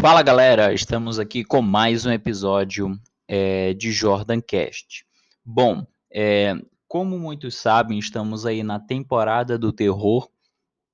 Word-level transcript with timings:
Fala 0.00 0.22
galera, 0.22 0.74
estamos 0.74 1.18
aqui 1.18 1.42
com 1.42 1.62
mais 1.62 2.04
um 2.04 2.12
episódio 2.12 3.00
é, 3.26 3.72
de 3.72 3.90
Jordan 3.90 4.40
Cast. 4.40 5.04
Bom, 5.44 5.86
é, 6.12 6.54
como 6.86 7.18
muitos 7.18 7.56
sabem, 7.56 7.98
estamos 7.98 8.44
aí 8.44 8.62
na 8.62 8.78
temporada 8.78 9.58
do 9.58 9.72
terror 9.72 10.28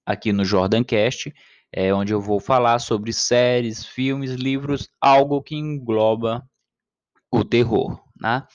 aqui 0.06 0.32
no 0.32 0.44
Jordan 0.44 0.84
Cast, 0.84 1.34
é, 1.72 1.92
onde 1.92 2.12
eu 2.14 2.20
vou 2.20 2.38
falar 2.38 2.78
sobre 2.78 3.12
séries, 3.12 3.84
filmes, 3.84 4.32
livros, 4.32 4.88
algo 5.00 5.42
que 5.42 5.56
engloba 5.56 6.48
o 7.30 7.44
terror, 7.44 8.00
né? 8.18 8.46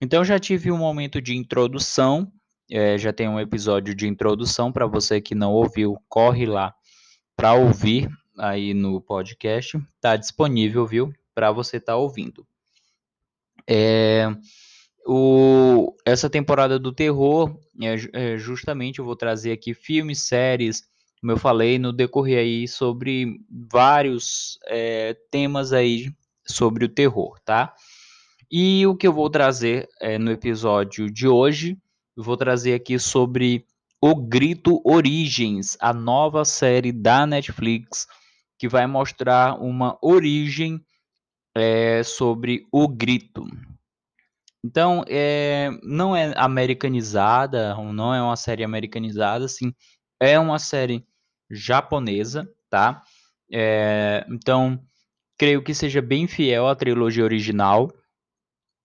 Então 0.00 0.24
já 0.24 0.38
tive 0.38 0.72
um 0.72 0.78
momento 0.78 1.22
de 1.22 1.36
introdução, 1.36 2.30
é, 2.70 2.98
já 2.98 3.12
tem 3.12 3.28
um 3.28 3.38
episódio 3.38 3.94
de 3.94 4.08
introdução 4.08 4.72
para 4.72 4.86
você 4.86 5.20
que 5.20 5.34
não 5.34 5.52
ouviu, 5.52 5.96
corre 6.08 6.44
lá 6.44 6.74
para 7.36 7.54
ouvir 7.54 8.10
aí 8.40 8.72
no 8.72 9.00
podcast, 9.00 9.76
está 9.76 10.16
disponível, 10.16 10.86
viu, 10.86 11.14
para 11.34 11.52
você 11.52 11.76
estar 11.76 11.92
tá 11.92 11.96
ouvindo. 11.98 12.46
É, 13.68 14.34
o, 15.06 15.94
essa 16.04 16.30
temporada 16.30 16.78
do 16.78 16.92
terror, 16.92 17.54
é, 17.80 17.96
é, 18.12 18.38
justamente 18.38 18.98
eu 18.98 19.04
vou 19.04 19.14
trazer 19.14 19.52
aqui 19.52 19.74
filmes, 19.74 20.20
séries, 20.20 20.82
como 21.20 21.32
eu 21.32 21.36
falei 21.36 21.78
no 21.78 21.92
decorrer 21.92 22.38
aí 22.38 22.66
sobre 22.66 23.40
vários 23.70 24.58
é, 24.66 25.14
temas 25.30 25.72
aí 25.72 26.10
sobre 26.46 26.86
o 26.86 26.88
terror, 26.88 27.38
tá? 27.44 27.74
E 28.50 28.86
o 28.86 28.96
que 28.96 29.06
eu 29.06 29.12
vou 29.12 29.28
trazer 29.28 29.88
é, 30.00 30.18
no 30.18 30.30
episódio 30.30 31.10
de 31.10 31.28
hoje, 31.28 31.76
eu 32.16 32.22
vou 32.22 32.36
trazer 32.36 32.74
aqui 32.74 32.98
sobre 32.98 33.64
O 34.00 34.14
Grito 34.14 34.80
Origens, 34.84 35.76
a 35.78 35.92
nova 35.92 36.44
série 36.44 36.90
da 36.90 37.26
Netflix 37.26 38.08
que 38.60 38.68
vai 38.68 38.86
mostrar 38.86 39.58
uma 39.58 39.98
origem 40.02 40.84
é, 41.56 42.02
sobre 42.02 42.66
o 42.70 42.86
grito. 42.86 43.46
Então, 44.62 45.02
é, 45.08 45.70
não 45.82 46.14
é 46.14 46.34
americanizada, 46.36 47.74
não 47.74 48.14
é 48.14 48.20
uma 48.20 48.36
série 48.36 48.62
americanizada, 48.62 49.48
sim, 49.48 49.72
é 50.20 50.38
uma 50.38 50.58
série 50.58 51.06
japonesa, 51.50 52.46
tá? 52.68 53.02
É, 53.50 54.26
então, 54.28 54.78
creio 55.38 55.64
que 55.64 55.72
seja 55.72 56.02
bem 56.02 56.28
fiel 56.28 56.68
à 56.68 56.76
trilogia 56.76 57.24
original 57.24 57.90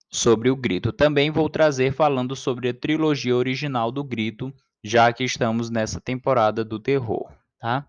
sobre 0.09 0.49
o 0.49 0.55
Grito. 0.55 0.93
Também 0.93 1.29
vou 1.29 1.49
trazer 1.49 1.91
falando 1.91 2.33
sobre 2.33 2.69
a 2.69 2.73
trilogia 2.73 3.35
original 3.35 3.91
do 3.91 4.05
Grito, 4.05 4.53
já 4.81 5.11
que 5.11 5.25
estamos 5.25 5.69
nessa 5.69 5.99
temporada 5.99 6.63
do 6.63 6.79
terror, 6.79 7.29
tá? 7.59 7.85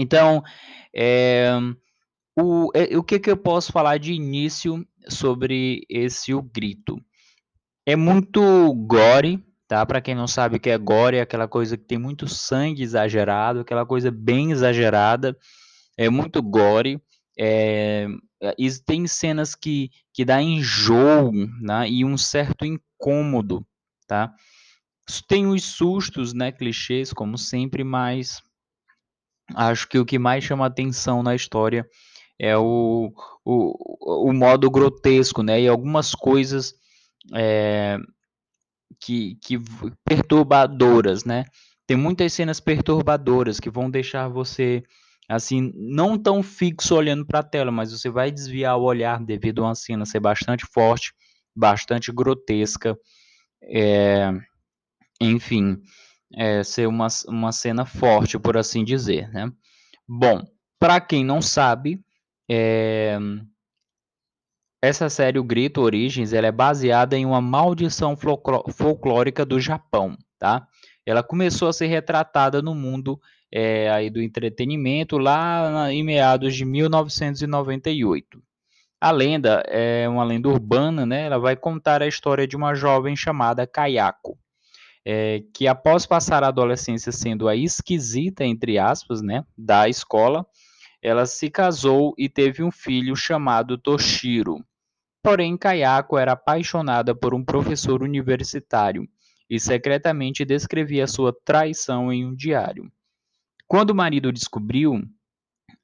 Então, 0.00 0.42
é, 0.96 1.50
o, 2.34 2.70
é, 2.74 2.96
o 2.96 3.02
que, 3.02 3.18
que 3.18 3.30
eu 3.30 3.36
posso 3.36 3.70
falar 3.70 3.98
de 3.98 4.14
início 4.14 4.82
sobre 5.06 5.84
esse 5.90 6.32
O 6.32 6.40
Grito? 6.40 6.98
É 7.84 7.94
muito 7.94 8.72
gore, 8.86 9.44
tá? 9.68 9.84
Para 9.84 10.00
quem 10.00 10.14
não 10.14 10.26
sabe 10.26 10.56
o 10.56 10.60
que 10.60 10.70
é 10.70 10.78
gore, 10.78 11.18
é 11.18 11.20
aquela 11.20 11.46
coisa 11.46 11.76
que 11.76 11.84
tem 11.84 11.98
muito 11.98 12.26
sangue 12.26 12.82
exagerado, 12.82 13.60
aquela 13.60 13.84
coisa 13.84 14.10
bem 14.10 14.52
exagerada, 14.52 15.36
é 15.98 16.08
muito 16.08 16.42
gore. 16.42 16.98
É, 17.38 18.06
e 18.58 18.70
tem 18.86 19.06
cenas 19.06 19.54
que, 19.54 19.90
que 20.14 20.24
dá 20.24 20.40
enjoo 20.40 21.30
né? 21.60 21.90
e 21.90 22.06
um 22.06 22.16
certo 22.16 22.64
incômodo, 22.64 23.66
tá? 24.06 24.32
Tem 25.28 25.46
os 25.46 25.62
sustos, 25.64 26.32
né, 26.32 26.52
clichês, 26.52 27.12
como 27.12 27.36
sempre, 27.36 27.82
mas 27.82 28.40
acho 29.54 29.88
que 29.88 29.98
o 29.98 30.04
que 30.04 30.18
mais 30.18 30.44
chama 30.44 30.66
atenção 30.66 31.22
na 31.22 31.34
história 31.34 31.86
é 32.38 32.56
o, 32.56 33.12
o, 33.44 34.28
o 34.28 34.32
modo 34.32 34.70
grotesco, 34.70 35.42
né? 35.42 35.60
E 35.60 35.68
algumas 35.68 36.14
coisas 36.14 36.74
é, 37.34 37.98
que, 38.98 39.36
que 39.42 39.58
perturbadoras, 40.04 41.24
né? 41.24 41.44
Tem 41.86 41.96
muitas 41.96 42.32
cenas 42.32 42.60
perturbadoras 42.60 43.60
que 43.60 43.68
vão 43.68 43.90
deixar 43.90 44.28
você 44.28 44.82
assim 45.28 45.72
não 45.76 46.18
tão 46.18 46.42
fixo 46.42 46.94
olhando 46.96 47.24
para 47.26 47.40
a 47.40 47.44
tela, 47.44 47.70
mas 47.70 47.92
você 47.92 48.08
vai 48.08 48.30
desviar 48.30 48.76
o 48.78 48.82
olhar 48.82 49.22
devido 49.22 49.62
a 49.62 49.68
uma 49.68 49.74
cena 49.74 50.06
ser 50.06 50.20
bastante 50.20 50.64
forte, 50.72 51.12
bastante 51.54 52.10
grotesca, 52.10 52.96
é, 53.62 54.32
enfim 55.20 55.80
é, 56.34 56.62
ser 56.62 56.86
uma, 56.86 57.08
uma 57.26 57.52
cena 57.52 57.84
forte, 57.84 58.38
por 58.38 58.56
assim 58.56 58.84
dizer, 58.84 59.28
né? 59.30 59.50
Bom, 60.08 60.42
para 60.78 61.00
quem 61.00 61.24
não 61.24 61.42
sabe, 61.42 62.00
é, 62.48 63.18
essa 64.82 65.08
série 65.08 65.38
O 65.38 65.44
Grito 65.44 65.80
Origens 65.80 66.32
ela 66.32 66.46
é 66.46 66.52
baseada 66.52 67.16
em 67.16 67.26
uma 67.26 67.40
maldição 67.40 68.16
folclórica 68.16 69.44
do 69.44 69.60
Japão, 69.60 70.16
tá? 70.38 70.66
Ela 71.04 71.22
começou 71.22 71.68
a 71.68 71.72
ser 71.72 71.86
retratada 71.86 72.62
no 72.62 72.74
mundo 72.74 73.20
é, 73.52 73.90
aí 73.90 74.10
do 74.10 74.22
entretenimento 74.22 75.18
lá 75.18 75.92
em 75.92 76.02
meados 76.02 76.54
de 76.54 76.64
1998. 76.64 78.42
A 79.00 79.10
lenda 79.10 79.62
é 79.66 80.08
uma 80.08 80.24
lenda 80.24 80.48
urbana, 80.48 81.06
né? 81.06 81.22
Ela 81.22 81.38
vai 81.38 81.56
contar 81.56 82.02
a 82.02 82.06
história 82.06 82.46
de 82.46 82.56
uma 82.56 82.74
jovem 82.74 83.16
chamada 83.16 83.66
Kayako 83.66 84.38
é, 85.04 85.42
que 85.54 85.66
após 85.66 86.06
passar 86.06 86.44
a 86.44 86.48
adolescência 86.48 87.12
sendo 87.12 87.48
a 87.48 87.56
esquisita, 87.56 88.44
entre 88.44 88.78
aspas, 88.78 89.22
né, 89.22 89.44
da 89.56 89.88
escola, 89.88 90.46
ela 91.02 91.24
se 91.24 91.50
casou 91.50 92.14
e 92.18 92.28
teve 92.28 92.62
um 92.62 92.70
filho 92.70 93.16
chamado 93.16 93.78
Toshiro. 93.78 94.64
Porém, 95.22 95.56
Kayako 95.56 96.18
era 96.18 96.32
apaixonada 96.32 97.14
por 97.14 97.34
um 97.34 97.44
professor 97.44 98.02
universitário 98.02 99.08
e 99.48 99.58
secretamente 99.58 100.44
descrevia 100.44 101.06
sua 101.06 101.34
traição 101.44 102.12
em 102.12 102.24
um 102.24 102.34
diário. 102.34 102.90
Quando 103.66 103.90
o 103.90 103.94
marido 103.94 104.32
descobriu, 104.32 105.02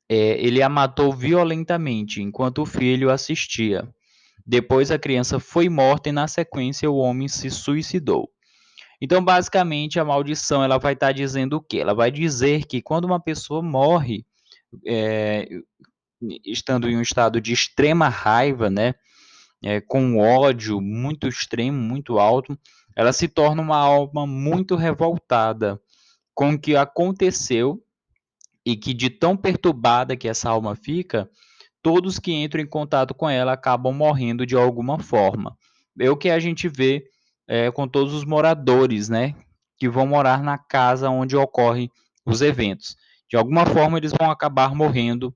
é, 0.09 0.41
ele 0.41 0.63
a 0.63 0.69
matou 0.69 1.13
violentamente 1.13 2.23
enquanto 2.23 2.63
o 2.63 2.67
filho 2.67 3.11
assistia. 3.11 3.89
Depois, 4.47 4.91
a 4.91 4.99
criança 4.99 5.41
foi 5.41 5.69
morta 5.69 6.09
e, 6.09 6.13
na 6.13 6.29
sequência, 6.29 6.91
o 6.91 6.97
homem 6.97 7.27
se 7.27 7.51
suicidou. 7.51 8.31
Então, 9.01 9.23
basicamente, 9.23 10.01
a 10.01 10.05
maldição 10.05 10.63
ela 10.63 10.79
vai 10.79 10.95
estar 10.95 11.09
tá 11.09 11.13
dizendo 11.13 11.57
o 11.57 11.61
quê? 11.61 11.79
Ela 11.79 11.95
vai 11.95 12.11
dizer 12.11 12.65
que 12.65 12.81
quando 12.81 13.05
uma 13.05 13.21
pessoa 13.21 13.63
morre, 13.63 14.25
é, 14.87 15.49
estando 16.45 16.89
em 16.89 16.97
um 16.97 17.03
estado 17.03 17.41
de 17.41 17.53
extrema 17.53 18.09
raiva, 18.09 18.71
né, 18.71 18.95
é, 19.63 19.81
com 19.81 20.19
ódio 20.19 20.81
muito 20.81 21.29
extremo, 21.29 21.79
muito 21.79 22.19
alto, 22.19 22.59
ela 22.95 23.13
se 23.13 23.29
torna 23.29 23.61
uma 23.61 23.77
alma 23.77 24.27
muito 24.27 24.75
revoltada 24.77 25.81
com 26.35 26.53
o 26.53 26.59
que 26.59 26.77
aconteceu 26.77 27.83
e 28.65 28.77
que 28.77 28.93
de 28.93 29.11
tão 29.11 29.37
perturbada 29.37 30.17
que 30.17 30.29
essa 30.29 30.51
alma 30.51 30.75
fica, 30.75 31.31
todos 31.83 32.19
que 32.19 32.33
entram 32.33 32.63
em 32.63 32.67
contato 32.67 33.15
com 33.15 33.29
ela 33.29 33.53
acabam 33.53 33.95
morrendo 33.95 34.45
de 34.45 34.57
alguma 34.57 34.99
forma. 34.99 35.57
É 35.99 36.11
o 36.11 36.17
que 36.17 36.31
a 36.31 36.39
gente 36.39 36.69
vê 36.69 37.05
é, 37.47 37.71
com 37.71 37.87
todos 37.87 38.13
os 38.13 38.25
moradores, 38.25 39.09
né, 39.09 39.35
que 39.79 39.89
vão 39.89 40.07
morar 40.07 40.43
na 40.43 40.59
casa 40.59 41.11
onde 41.11 41.37
ocorrem 41.37 41.91
os 42.25 42.43
eventos. 42.43 42.97
De 43.29 43.37
alguma 43.37 43.67
forma, 43.67 43.99
eles 43.99 44.13
vão 44.13 44.31
acabar 44.31 44.75
morrendo 44.75 45.35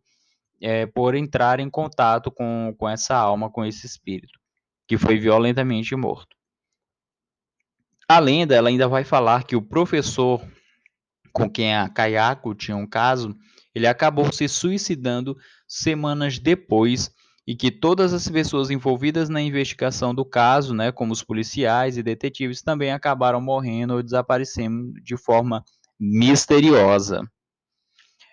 é, 0.60 0.86
por 0.86 1.14
entrar 1.14 1.60
em 1.60 1.70
contato 1.70 2.30
com, 2.30 2.74
com 2.76 2.88
essa 2.88 3.16
alma, 3.16 3.50
com 3.50 3.64
esse 3.64 3.86
espírito, 3.86 4.38
que 4.86 4.96
foi 4.96 5.18
violentamente 5.18 5.94
morto. 5.96 6.36
A 8.08 8.18
lenda 8.18 8.54
ela 8.54 8.68
ainda 8.68 8.88
vai 8.88 9.04
falar 9.04 9.44
que 9.44 9.54
o 9.54 9.62
professor 9.62 10.40
com 11.32 11.48
quem 11.48 11.74
a 11.74 11.88
Kayako 11.88 12.54
tinha 12.54 12.76
um 12.76 12.86
caso, 12.86 13.36
ele 13.74 13.86
acabou 13.86 14.32
se 14.32 14.48
suicidando 14.48 15.36
semanas 15.66 16.38
depois 16.38 17.10
e 17.50 17.56
que 17.56 17.68
todas 17.68 18.14
as 18.14 18.28
pessoas 18.28 18.70
envolvidas 18.70 19.28
na 19.28 19.42
investigação 19.42 20.14
do 20.14 20.24
caso, 20.24 20.72
né, 20.72 20.92
como 20.92 21.12
os 21.12 21.20
policiais 21.20 21.98
e 21.98 22.02
detetives, 22.02 22.62
também 22.62 22.92
acabaram 22.92 23.40
morrendo 23.40 23.94
ou 23.94 24.02
desaparecendo 24.04 24.92
de 25.02 25.16
forma 25.16 25.64
misteriosa. 25.98 27.28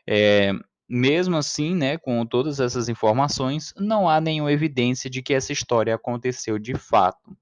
É, 0.07 0.51
mesmo 0.87 1.35
assim, 1.35 1.73
né, 1.73 1.97
com 1.97 2.23
todas 2.27 2.59
essas 2.59 2.89
informações, 2.89 3.73
não 3.75 4.07
há 4.07 4.21
nenhuma 4.21 4.51
evidência 4.51 5.09
de 5.09 5.23
que 5.23 5.33
essa 5.33 5.51
história 5.51 5.95
aconteceu 5.95 6.59
de 6.59 6.75
fato. 6.75 7.35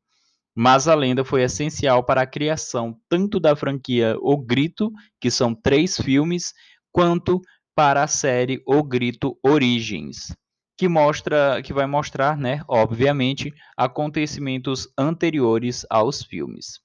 Mas 0.55 0.87
a 0.87 0.95
lenda 0.95 1.25
foi 1.25 1.43
essencial 1.43 2.05
para 2.05 2.21
a 2.21 2.25
criação 2.25 2.97
tanto 3.09 3.37
da 3.37 3.53
franquia 3.53 4.15
O 4.21 4.37
Grito, 4.37 4.93
que 5.19 5.29
são 5.29 5.53
três 5.53 5.97
filmes, 5.97 6.53
quanto 6.89 7.41
para 7.75 8.01
a 8.01 8.07
série 8.07 8.63
O 8.65 8.81
Grito 8.81 9.37
Origens 9.45 10.33
que 10.77 10.87
mostra, 10.87 11.61
que 11.63 11.73
vai 11.73 11.85
mostrar, 11.85 12.37
né, 12.37 12.61
obviamente, 12.67 13.53
acontecimentos 13.77 14.87
anteriores 14.97 15.85
aos 15.89 16.23
filmes. 16.23 16.79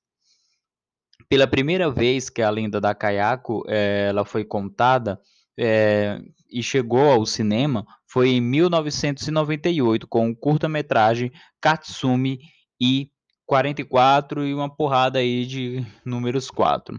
Pela 1.29 1.47
primeira 1.47 1.91
vez 1.91 2.31
que 2.31 2.43
a 2.43 2.51
lenda 2.51 2.81
da 2.81 2.95
Kayako 2.95 3.65
é, 3.69 4.09
ela 4.09 4.25
foi 4.25 4.45
contada, 4.45 5.21
é, 5.59 6.21
e 6.51 6.63
chegou 6.63 7.11
ao 7.11 7.27
cinema 7.27 7.87
foi 8.09 8.31
em 8.31 8.41
1998 8.41 10.07
com 10.09 10.31
o 10.31 10.37
curta-metragem 10.37 11.31
Katsumi 11.61 12.41
e 12.81 13.11
44 13.47 14.47
e 14.47 14.55
uma 14.55 14.75
porrada 14.75 15.19
aí 15.19 15.45
de 15.45 15.87
números 16.05 16.51
4. 16.51 16.99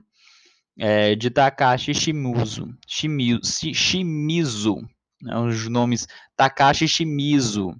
É, 0.78 1.16
de 1.16 1.30
Takashi 1.30 1.94
Shimizu. 1.94 2.68
Shimizu, 2.88 3.74
Shimizu 3.74 4.88
né, 5.22 5.38
os 5.38 5.68
nomes 5.68 6.08
Takashi 6.36 6.88
Shimizu. 6.88 7.76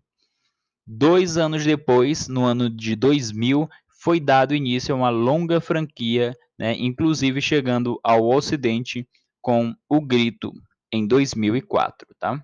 Dois 0.86 1.38
anos 1.38 1.64
depois, 1.64 2.28
no 2.28 2.44
ano 2.44 2.70
de 2.70 2.96
2000, 2.96 3.70
foi 4.02 4.20
dado 4.20 4.56
início 4.56 4.94
a 4.94 4.98
uma 4.98 5.10
longa 5.10 5.62
franquia, 5.62 6.36
né, 6.58 6.76
inclusive 6.78 7.42
chegando 7.42 8.00
ao 8.04 8.28
Ocidente 8.28 9.08
com 9.42 9.76
O 9.88 10.02
Grito, 10.02 10.52
em 10.92 11.08
2004. 11.08 12.08
Tá? 12.20 12.44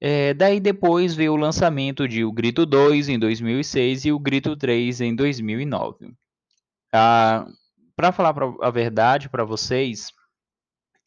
É, 0.00 0.34
daí 0.34 0.60
depois 0.60 1.14
veio 1.14 1.32
o 1.32 1.36
lançamento 1.36 2.06
de 2.06 2.24
O 2.24 2.32
Grito 2.32 2.66
2 2.66 3.08
em 3.08 3.18
2006 3.18 4.04
e 4.06 4.12
O 4.12 4.18
Grito 4.18 4.56
3 4.56 5.00
em 5.00 5.14
2009. 5.14 6.12
Ah, 6.92 7.46
para 7.94 8.12
falar 8.12 8.34
a 8.60 8.70
verdade 8.70 9.28
para 9.28 9.44
vocês, 9.44 10.12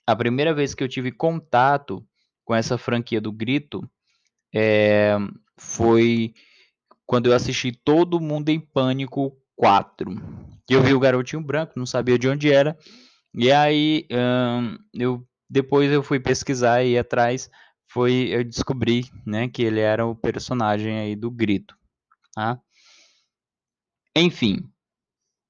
a 0.07 0.15
primeira 0.15 0.53
vez 0.53 0.73
que 0.73 0.83
eu 0.83 0.89
tive 0.89 1.11
contato 1.11 2.03
com 2.49 2.55
essa 2.55 2.79
franquia 2.79 3.21
do 3.21 3.31
Grito 3.31 3.87
é, 4.51 5.15
foi 5.55 6.33
quando 7.05 7.27
eu 7.27 7.35
assisti 7.35 7.71
Todo 7.71 8.19
Mundo 8.19 8.49
em 8.49 8.59
Pânico 8.59 9.37
4. 9.55 10.15
Eu 10.67 10.81
vi 10.81 10.95
o 10.95 10.99
Garotinho 10.99 11.43
Branco, 11.43 11.73
não 11.75 11.85
sabia 11.85 12.17
de 12.17 12.27
onde 12.27 12.51
era. 12.51 12.75
E 13.35 13.51
aí 13.51 14.07
hum, 14.11 14.79
eu 14.95 15.23
depois 15.47 15.91
eu 15.91 16.01
fui 16.01 16.19
pesquisar 16.19 16.83
e 16.83 16.97
atrás, 16.97 17.51
foi 17.87 18.29
eu 18.31 18.43
descobri, 18.43 19.05
né, 19.23 19.47
que 19.47 19.61
ele 19.61 19.79
era 19.79 20.03
o 20.03 20.15
personagem 20.15 20.97
aí 20.97 21.15
do 21.15 21.29
Grito, 21.29 21.75
tá? 22.33 22.59
Enfim, 24.15 24.67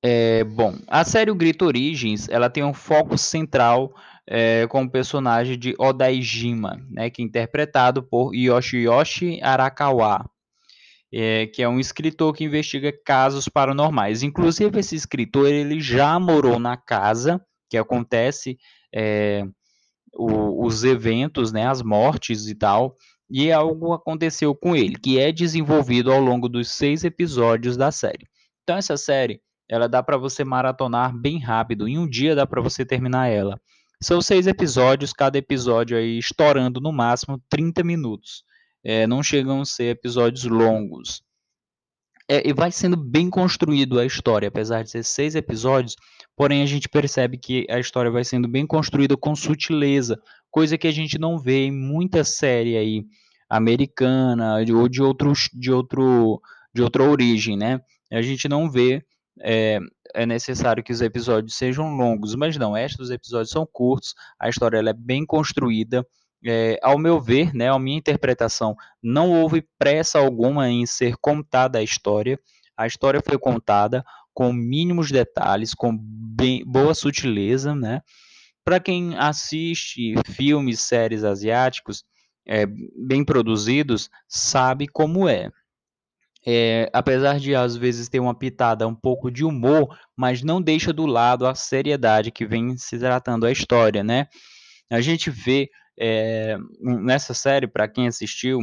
é, 0.04 0.44
bom, 0.44 0.78
a 0.86 1.06
série 1.06 1.32
O 1.32 1.36
Grito 1.36 1.64
Origins, 1.64 2.28
ela 2.28 2.50
tem 2.50 2.64
um 2.64 2.74
foco 2.74 3.18
central 3.18 3.96
é, 4.32 4.68
com 4.68 4.84
o 4.84 4.90
personagem 4.90 5.58
de 5.58 5.74
Odaijima, 5.80 6.80
né, 6.88 7.10
que 7.10 7.24
é 7.24 7.26
interpretado 7.26 8.04
por 8.04 8.36
Yoshiyoshi 8.36 9.40
Arakawa, 9.42 10.30
é, 11.12 11.48
que 11.48 11.64
é 11.64 11.68
um 11.68 11.80
escritor 11.80 12.32
que 12.36 12.44
investiga 12.44 12.94
casos 13.04 13.50
paranormais. 13.50 14.22
Inclusive, 14.22 14.80
esse 14.80 14.96
escritor 14.96 15.48
ele 15.48 15.82
já 15.82 16.20
morou 16.20 16.60
na 16.60 16.78
casa 16.78 17.44
que 17.68 17.76
acontece 17.76 18.60
é, 18.94 19.44
o, 20.14 20.64
os 20.64 20.84
eventos, 20.84 21.52
né, 21.52 21.66
as 21.66 21.82
mortes 21.82 22.48
e 22.48 22.54
tal, 22.54 22.96
e 23.32 23.52
algo 23.52 23.94
aconteceu 23.94 24.54
com 24.54 24.76
ele, 24.76 24.96
que 24.96 25.20
é 25.20 25.32
desenvolvido 25.32 26.12
ao 26.12 26.22
longo 26.22 26.48
dos 26.48 26.70
seis 26.70 27.04
episódios 27.04 27.76
da 27.76 27.92
série. 27.92 28.28
Então, 28.62 28.78
essa 28.78 28.96
série 28.96 29.42
ela 29.68 29.90
dá 29.90 30.04
para 30.04 30.18
você 30.18 30.44
maratonar 30.44 31.16
bem 31.16 31.40
rápido, 31.40 31.88
em 31.88 31.98
um 31.98 32.08
dia 32.08 32.36
dá 32.36 32.46
para 32.46 32.62
você 32.62 32.86
terminar 32.86 33.28
ela. 33.28 33.60
São 34.02 34.22
seis 34.22 34.48
episódios, 34.48 35.12
cada 35.12 35.38
episódio 35.38 35.98
aí 35.98 36.18
estourando 36.18 36.80
no 36.80 36.92
máximo 36.92 37.42
30 37.50 37.84
minutos 37.84 38.44
é, 38.84 39.06
não 39.06 39.22
chegam 39.22 39.62
a 39.62 39.66
ser 39.66 39.92
episódios 39.92 40.46
longos. 40.46 41.22
É, 42.28 42.48
e 42.48 42.54
vai 42.54 42.72
sendo 42.72 42.96
bem 42.96 43.30
construído 43.30 44.00
a 44.00 44.06
história, 44.06 44.48
apesar 44.48 44.84
de 44.84 44.92
ser 44.92 45.04
seis 45.04 45.34
episódios, 45.34 45.96
porém 46.36 46.62
a 46.62 46.66
gente 46.66 46.88
percebe 46.88 47.38
que 47.38 47.66
a 47.70 47.80
história 47.80 48.12
vai 48.12 48.24
sendo 48.24 48.48
bem 48.48 48.68
construída 48.68 49.18
com 49.18 49.36
sutileza, 49.36 50.20
coisa 50.52 50.78
que 50.78 50.88
a 50.88 50.92
gente 50.92 51.18
não 51.18 51.40
vê 51.40 51.66
em 51.66 51.72
muita 51.72 52.24
série 52.24 52.78
aí 52.78 53.04
americana 53.50 54.58
ou 54.58 54.88
de 54.88 55.02
outros 55.02 55.50
de 55.52 55.72
outro 55.72 56.40
de 56.72 56.84
outra 56.84 57.04
origem, 57.04 57.58
né? 57.58 57.82
A 58.12 58.22
gente 58.22 58.48
não 58.48 58.70
vê 58.70 59.04
é, 59.42 59.80
é 60.14 60.26
necessário 60.26 60.84
que 60.84 60.92
os 60.92 61.02
episódios 61.02 61.56
sejam 61.56 61.96
longos, 61.96 62.36
mas 62.36 62.58
não, 62.58 62.78
estes 62.78 63.10
episódios 63.10 63.52
são 63.52 63.68
curtos, 63.72 64.14
a 64.40 64.50
história 64.50 64.78
ela 64.78 64.90
é 64.90 64.94
bem 64.94 65.26
construída, 65.26 66.06
é, 66.46 66.80
ao 66.82 66.98
meu 66.98 67.20
ver, 67.20 67.54
né, 67.54 67.70
a 67.70 67.80
minha 67.80 67.98
interpretação, 67.98 68.76
não 69.04 69.32
houve 69.32 69.68
pressa 69.78 70.20
alguma 70.20 70.70
em 70.70 70.86
ser 70.86 71.16
contada 71.18 71.80
a 71.80 71.84
história. 71.84 72.40
A 72.78 72.88
história 72.88 73.22
foi 73.26 73.38
contada 73.38 74.04
com 74.34 74.54
mínimos 74.54 75.12
detalhes, 75.12 75.74
com 75.74 75.98
bem, 76.00 76.64
boa 76.66 76.94
sutileza, 76.94 77.76
né? 77.76 78.02
Para 78.64 78.80
quem 78.80 79.18
assiste 79.18 80.14
filmes, 80.28 80.80
séries 80.80 81.24
asiáticos 81.26 82.06
é, 82.48 82.66
bem 82.66 83.24
produzidos, 83.26 84.10
sabe 84.28 84.88
como 84.88 85.28
é. 85.28 85.50
É. 86.46 86.90
Apesar 86.94 87.40
de 87.40 87.56
às 87.56 87.76
vezes 87.76 88.10
ter 88.10 88.20
uma 88.20 88.34
pitada 88.34 88.88
um 88.88 88.96
pouco 88.96 89.32
de 89.32 89.44
humor, 89.44 89.98
mas 90.16 90.42
não 90.42 90.62
deixa 90.62 90.94
do 90.94 91.06
lado 91.06 91.48
a 91.48 91.56
seriedade 91.56 92.32
que 92.32 92.46
vem 92.46 92.78
se 92.78 92.98
tratando 92.98 93.46
a 93.46 93.52
história, 93.52 94.04
né? 94.04 94.28
A 94.92 95.02
gente 95.02 95.30
vê 95.30 95.70
é, 96.00 96.58
nessa 96.82 97.34
série, 97.34 97.68
para 97.68 97.88
quem 97.88 98.08
assistiu 98.08 98.62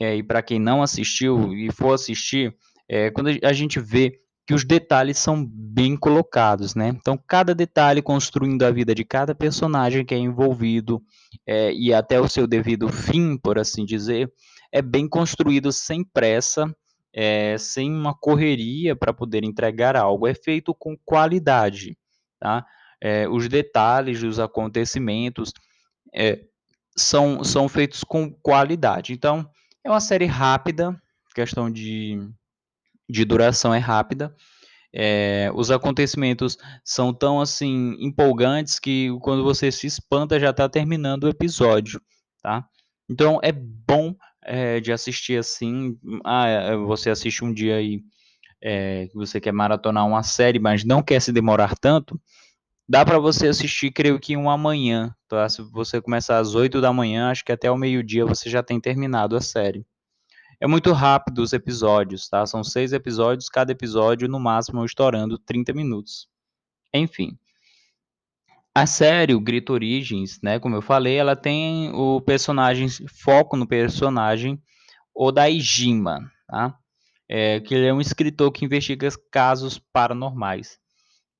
é, 0.00 0.16
e 0.16 0.22
para 0.22 0.42
quem 0.42 0.58
não 0.58 0.82
assistiu 0.82 1.54
e 1.54 1.72
for 1.72 1.94
assistir, 1.94 2.54
é, 2.88 3.10
quando 3.10 3.30
a 3.42 3.52
gente 3.52 3.80
vê 3.80 4.20
que 4.46 4.54
os 4.54 4.64
detalhes 4.64 5.16
são 5.16 5.46
bem 5.46 5.96
colocados, 5.96 6.74
né? 6.74 6.88
Então, 6.88 7.16
cada 7.16 7.54
detalhe 7.54 8.02
construindo 8.02 8.64
a 8.64 8.70
vida 8.70 8.94
de 8.94 9.04
cada 9.04 9.34
personagem 9.34 10.04
que 10.04 10.14
é 10.14 10.18
envolvido 10.18 11.00
é, 11.46 11.72
e 11.72 11.94
até 11.94 12.20
o 12.20 12.28
seu 12.28 12.46
devido 12.46 12.88
fim, 12.88 13.38
por 13.38 13.58
assim 13.58 13.84
dizer, 13.84 14.28
é 14.72 14.82
bem 14.82 15.08
construído 15.08 15.70
sem 15.70 16.02
pressa, 16.02 16.64
é, 17.12 17.56
sem 17.58 17.90
uma 17.90 18.14
correria 18.14 18.94
para 18.94 19.12
poder 19.12 19.44
entregar 19.44 19.96
algo. 19.96 20.26
É 20.26 20.34
feito 20.34 20.74
com 20.74 20.96
qualidade, 21.04 21.96
tá? 22.38 22.64
É, 23.00 23.28
os 23.28 23.48
detalhes 23.48 24.20
dos 24.20 24.38
acontecimentos 24.38 25.52
é, 26.14 26.44
são, 26.96 27.42
são 27.42 27.68
feitos 27.68 28.04
com 28.04 28.30
qualidade. 28.30 29.12
Então, 29.12 29.48
é 29.84 29.90
uma 29.90 30.00
série 30.00 30.26
rápida, 30.26 31.00
questão 31.34 31.70
de, 31.70 32.18
de 33.08 33.24
duração 33.24 33.72
é 33.72 33.78
rápida. 33.78 34.34
É, 34.92 35.50
os 35.54 35.70
acontecimentos 35.70 36.58
são 36.84 37.14
tão 37.14 37.40
assim 37.40 37.96
empolgantes 38.00 38.80
que 38.80 39.08
quando 39.20 39.44
você 39.44 39.70
se 39.70 39.86
espanta 39.86 40.40
já 40.40 40.50
está 40.50 40.68
terminando 40.68 41.24
o 41.24 41.28
episódio, 41.28 42.00
tá? 42.42 42.66
Então 43.08 43.38
é 43.42 43.52
bom 43.52 44.14
é, 44.42 44.80
de 44.80 44.92
assistir 44.92 45.38
assim. 45.38 45.98
Ah, 46.24 46.46
é, 46.46 46.76
você 46.76 47.10
assiste 47.10 47.44
um 47.44 47.52
dia 47.52 47.76
aí 47.76 48.02
é, 48.60 49.08
que 49.08 49.14
você 49.14 49.40
quer 49.40 49.52
maratonar 49.52 50.06
uma 50.06 50.22
série, 50.22 50.58
mas 50.58 50.84
não 50.84 51.02
quer 51.02 51.20
se 51.20 51.32
demorar 51.32 51.76
tanto. 51.78 52.20
Dá 52.88 53.04
para 53.04 53.18
você 53.18 53.46
assistir, 53.46 53.92
creio 53.92 54.18
que 54.18 54.36
uma 54.36 54.58
manhã, 54.58 55.14
tá? 55.28 55.48
Se 55.48 55.62
você 55.62 56.00
começar 56.00 56.38
às 56.38 56.54
8 56.54 56.80
da 56.80 56.92
manhã, 56.92 57.30
acho 57.30 57.44
que 57.44 57.52
até 57.52 57.70
o 57.70 57.76
meio-dia 57.76 58.26
você 58.26 58.50
já 58.50 58.62
tem 58.62 58.80
terminado 58.80 59.36
a 59.36 59.40
série. 59.40 59.86
É 60.60 60.66
muito 60.66 60.92
rápido 60.92 61.38
os 61.38 61.52
episódios, 61.52 62.28
tá? 62.28 62.44
São 62.44 62.62
seis 62.62 62.92
episódios, 62.92 63.48
cada 63.48 63.72
episódio 63.72 64.28
no 64.28 64.38
máximo 64.38 64.84
estourando 64.84 65.38
30 65.38 65.72
minutos. 65.72 66.28
Enfim. 66.92 67.38
A 68.74 68.86
série, 68.86 69.34
o 69.34 69.40
Grito 69.40 69.72
Origins, 69.72 70.38
né, 70.42 70.60
como 70.60 70.76
eu 70.76 70.82
falei, 70.82 71.16
ela 71.16 71.34
tem 71.34 71.90
o 71.92 72.20
personagem, 72.20 72.88
foco 73.22 73.56
no 73.56 73.66
personagem 73.66 74.62
Odaijima, 75.14 76.30
tá? 76.46 76.76
É, 77.28 77.60
que 77.60 77.74
ele 77.74 77.86
é 77.86 77.92
um 77.92 78.00
escritor 78.00 78.50
que 78.52 78.64
investiga 78.64 79.08
casos 79.30 79.78
paranormais. 79.92 80.78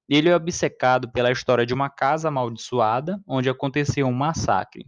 Ele 0.08 0.28
é 0.28 0.34
obcecado 0.34 1.10
pela 1.10 1.30
história 1.30 1.64
de 1.64 1.72
uma 1.72 1.88
casa 1.88 2.28
amaldiçoada 2.28 3.20
onde 3.26 3.48
aconteceu 3.48 4.06
um 4.06 4.12
massacre. 4.12 4.86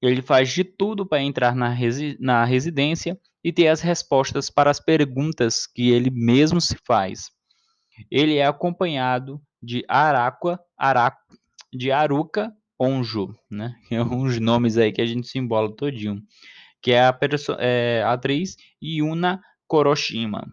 Ele 0.00 0.22
faz 0.22 0.48
de 0.50 0.64
tudo 0.64 1.06
para 1.06 1.22
entrar 1.22 1.54
na, 1.54 1.68
resi 1.68 2.16
na 2.18 2.44
residência 2.44 3.18
e 3.44 3.52
ter 3.52 3.68
as 3.68 3.82
respostas 3.82 4.48
para 4.48 4.70
as 4.70 4.80
perguntas 4.80 5.66
que 5.66 5.90
ele 5.90 6.10
mesmo 6.10 6.58
se 6.60 6.76
faz. 6.86 7.30
Ele 8.10 8.36
é 8.36 8.46
acompanhado 8.46 9.40
de 9.62 9.84
Araqua, 9.88 10.58
Araco, 10.76 11.36
de 11.72 11.90
Aruka 11.90 12.52
Onjo, 12.78 13.34
né? 13.50 13.74
É 13.90 14.02
uns 14.02 14.38
nomes 14.40 14.76
aí 14.76 14.92
que 14.92 15.02
a 15.02 15.06
gente 15.06 15.28
se 15.28 15.38
embola 15.38 15.74
todinho. 15.74 16.22
Que 16.82 16.92
é 16.92 17.00
a, 17.00 17.18
é, 17.58 18.02
a 18.04 18.12
atriz 18.12 18.56
Yuna 18.82 19.40
Koroshima, 19.66 20.46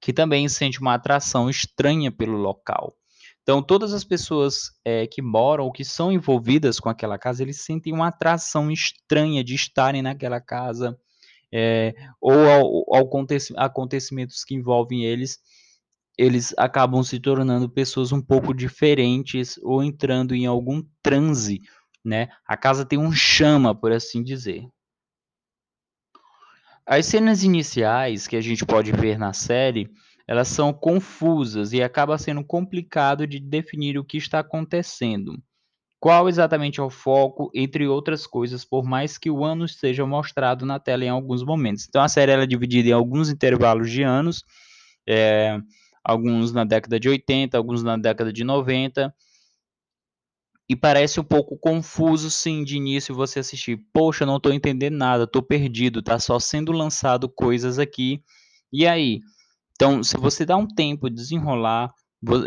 que 0.00 0.12
também 0.12 0.48
sente 0.48 0.80
uma 0.80 0.94
atração 0.94 1.50
estranha 1.50 2.10
pelo 2.12 2.36
local. 2.36 2.96
Então, 3.42 3.62
todas 3.62 3.92
as 3.92 4.04
pessoas 4.04 4.70
é, 4.84 5.06
que 5.06 5.20
moram 5.20 5.64
ou 5.64 5.72
que 5.72 5.84
são 5.84 6.12
envolvidas 6.12 6.78
com 6.78 6.88
aquela 6.88 7.18
casa, 7.18 7.42
eles 7.42 7.64
sentem 7.64 7.92
uma 7.92 8.08
atração 8.08 8.70
estranha 8.70 9.42
de 9.42 9.54
estarem 9.54 10.02
naquela 10.02 10.40
casa, 10.40 10.96
é, 11.52 11.92
ou 12.20 12.32
ao, 12.32 12.94
ao 12.94 13.10
acontecimentos 13.56 14.44
que 14.44 14.54
envolvem 14.54 15.04
eles, 15.04 15.38
eles 16.20 16.54
acabam 16.56 17.02
se 17.02 17.18
tornando 17.18 17.68
pessoas 17.68 18.12
um 18.12 18.20
pouco 18.20 18.52
diferentes 18.52 19.58
ou 19.62 19.82
entrando 19.82 20.34
em 20.34 20.46
algum 20.46 20.82
transe 21.02 21.60
né? 22.04 22.28
A 22.46 22.56
casa 22.56 22.84
tem 22.84 22.98
um 22.98 23.12
chama, 23.12 23.74
por 23.74 23.92
assim 23.92 24.22
dizer. 24.22 24.68
As 26.86 27.06
cenas 27.06 27.44
iniciais 27.44 28.26
que 28.26 28.36
a 28.36 28.40
gente 28.40 28.64
pode 28.64 28.90
ver 28.90 29.18
na 29.18 29.32
série, 29.32 29.88
elas 30.26 30.48
são 30.48 30.72
confusas 30.72 31.72
e 31.72 31.82
acaba 31.82 32.18
sendo 32.18 32.42
complicado 32.42 33.26
de 33.26 33.38
definir 33.38 33.98
o 33.98 34.04
que 34.04 34.16
está 34.16 34.40
acontecendo. 34.40 35.40
Qual 36.00 36.28
exatamente 36.28 36.80
é 36.80 36.82
o 36.82 36.88
foco, 36.88 37.50
entre 37.54 37.86
outras 37.86 38.26
coisas, 38.26 38.64
por 38.64 38.82
mais 38.82 39.18
que 39.18 39.30
o 39.30 39.44
ano 39.44 39.68
seja 39.68 40.06
mostrado 40.06 40.64
na 40.64 40.80
tela 40.80 41.04
em 41.04 41.10
alguns 41.10 41.44
momentos. 41.44 41.84
Então 41.86 42.02
a 42.02 42.08
série 42.08 42.32
é 42.32 42.46
dividida 42.46 42.88
em 42.88 42.92
alguns 42.92 43.28
intervalos 43.28 43.90
de 43.90 44.02
anos, 44.02 44.42
é, 45.06 45.60
alguns 46.10 46.52
na 46.52 46.64
década 46.64 46.98
de 46.98 47.08
80, 47.08 47.56
alguns 47.56 47.82
na 47.82 47.96
década 47.96 48.32
de 48.32 48.42
90. 48.42 49.14
E 50.68 50.76
parece 50.76 51.18
um 51.18 51.24
pouco 51.24 51.58
confuso, 51.58 52.30
sim, 52.30 52.62
de 52.62 52.76
início 52.76 53.14
você 53.14 53.40
assistir. 53.40 53.80
Poxa, 53.92 54.26
não 54.26 54.36
estou 54.36 54.52
entendendo 54.52 54.96
nada, 54.96 55.24
estou 55.24 55.42
perdido, 55.42 56.02
tá 56.02 56.18
só 56.18 56.38
sendo 56.38 56.72
lançado 56.72 57.28
coisas 57.28 57.78
aqui. 57.78 58.22
E 58.72 58.86
aí? 58.86 59.20
Então, 59.72 60.02
se 60.02 60.16
você 60.16 60.44
dá 60.44 60.56
um 60.56 60.66
tempo 60.66 61.08
de 61.08 61.16
desenrolar, 61.16 61.92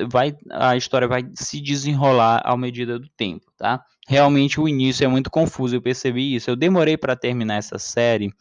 vai, 0.09 0.35
a 0.51 0.77
história 0.77 1.07
vai 1.07 1.23
se 1.35 1.59
desenrolar 1.59 2.41
ao 2.45 2.57
medida 2.57 2.99
do 2.99 3.09
tempo, 3.09 3.51
tá? 3.57 3.83
Realmente 4.07 4.59
o 4.59 4.67
início 4.67 5.03
é 5.03 5.07
muito 5.07 5.29
confuso, 5.29 5.75
eu 5.75 5.81
percebi 5.81 6.35
isso. 6.35 6.49
Eu 6.49 6.55
demorei 6.55 6.97
para 6.97 7.15
terminar 7.15 7.55
essa 7.55 7.79
série 7.79 8.31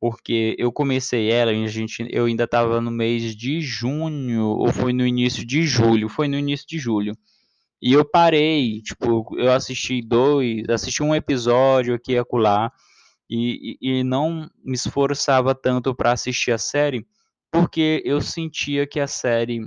porque 0.00 0.54
eu 0.58 0.72
comecei 0.72 1.30
ela 1.30 1.50
a 1.50 1.66
gente, 1.66 2.06
eu 2.10 2.26
ainda 2.26 2.44
estava 2.44 2.80
no 2.80 2.90
mês 2.90 3.34
de 3.34 3.60
junho 3.60 4.46
ou 4.46 4.72
foi 4.72 4.92
no 4.92 5.06
início 5.06 5.44
de 5.46 5.62
julho, 5.62 6.08
foi 6.08 6.28
no 6.28 6.36
início 6.38 6.66
de 6.66 6.78
julho. 6.78 7.16
E 7.80 7.92
eu 7.92 8.04
parei, 8.04 8.82
tipo, 8.82 9.38
eu 9.38 9.52
assisti 9.52 10.02
dois, 10.02 10.68
assisti 10.68 11.02
um 11.02 11.14
episódio 11.14 11.94
aqui 11.94 12.12
e 12.12 12.18
acolá 12.18 12.72
e, 13.30 13.78
e 13.80 14.02
não 14.02 14.50
me 14.64 14.74
esforçava 14.74 15.54
tanto 15.54 15.94
para 15.94 16.12
assistir 16.12 16.50
a 16.52 16.58
série 16.58 17.06
porque 17.50 18.02
eu 18.04 18.20
sentia 18.20 18.86
que 18.86 19.00
a 19.00 19.06
série 19.06 19.66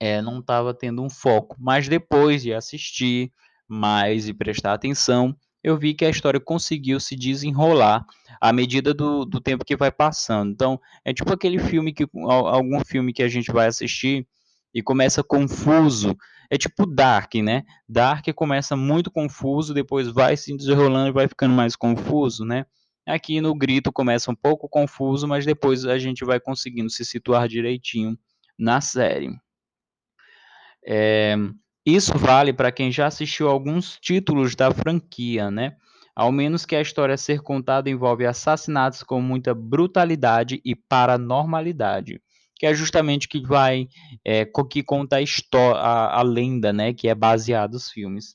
é, 0.00 0.20
não 0.22 0.40
estava 0.40 0.74
tendo 0.74 1.02
um 1.02 1.10
foco. 1.10 1.56
Mas 1.58 1.88
depois 1.88 2.42
de 2.42 2.52
assistir 2.52 3.32
mais 3.68 4.28
e 4.28 4.34
prestar 4.34 4.72
atenção, 4.72 5.36
eu 5.66 5.76
vi 5.76 5.94
que 5.94 6.04
a 6.04 6.08
história 6.10 6.38
conseguiu 6.38 7.00
se 7.00 7.16
desenrolar 7.16 8.06
à 8.40 8.52
medida 8.52 8.94
do, 8.94 9.24
do 9.24 9.40
tempo 9.40 9.64
que 9.64 9.74
vai 9.74 9.90
passando. 9.90 10.52
Então, 10.52 10.80
é 11.04 11.12
tipo 11.12 11.32
aquele 11.32 11.58
filme 11.58 11.92
que 11.92 12.06
algum 12.14 12.78
filme 12.84 13.12
que 13.12 13.20
a 13.20 13.26
gente 13.26 13.50
vai 13.50 13.66
assistir 13.66 14.28
e 14.72 14.80
começa 14.80 15.24
confuso. 15.24 16.16
É 16.48 16.56
tipo 16.56 16.86
Dark, 16.86 17.34
né? 17.34 17.64
Dark 17.88 18.24
começa 18.32 18.76
muito 18.76 19.10
confuso, 19.10 19.74
depois 19.74 20.06
vai 20.06 20.36
se 20.36 20.56
desenrolando 20.56 21.08
e 21.08 21.12
vai 21.12 21.26
ficando 21.26 21.52
mais 21.52 21.74
confuso, 21.74 22.44
né? 22.44 22.64
Aqui 23.04 23.40
no 23.40 23.52
Grito 23.52 23.92
começa 23.92 24.30
um 24.30 24.36
pouco 24.36 24.68
confuso, 24.68 25.26
mas 25.26 25.44
depois 25.44 25.84
a 25.84 25.98
gente 25.98 26.24
vai 26.24 26.38
conseguindo 26.38 26.90
se 26.90 27.04
situar 27.04 27.48
direitinho 27.48 28.16
na 28.56 28.80
série. 28.80 29.36
É, 30.86 31.36
isso 31.86 32.18
vale 32.18 32.52
para 32.52 32.72
quem 32.72 32.90
já 32.90 33.06
assistiu 33.06 33.48
alguns 33.48 33.96
títulos 34.00 34.56
da 34.56 34.72
franquia, 34.72 35.52
né? 35.52 35.76
Ao 36.16 36.32
menos 36.32 36.66
que 36.66 36.74
a 36.74 36.80
história 36.80 37.14
a 37.14 37.18
ser 37.18 37.42
contada 37.42 37.88
envolve 37.88 38.26
assassinatos 38.26 39.04
com 39.04 39.20
muita 39.20 39.54
brutalidade 39.54 40.60
e 40.64 40.74
paranormalidade, 40.74 42.20
que 42.56 42.66
é 42.66 42.74
justamente 42.74 43.28
que 43.28 43.40
vai 43.46 43.86
é, 44.24 44.44
que 44.68 44.82
conta 44.82 45.16
a, 45.16 45.22
história, 45.22 45.80
a, 45.80 46.18
a 46.18 46.22
lenda, 46.22 46.72
né? 46.72 46.92
Que 46.92 47.06
é 47.08 47.14
baseado 47.14 47.74
nos 47.74 47.88
filmes. 47.88 48.34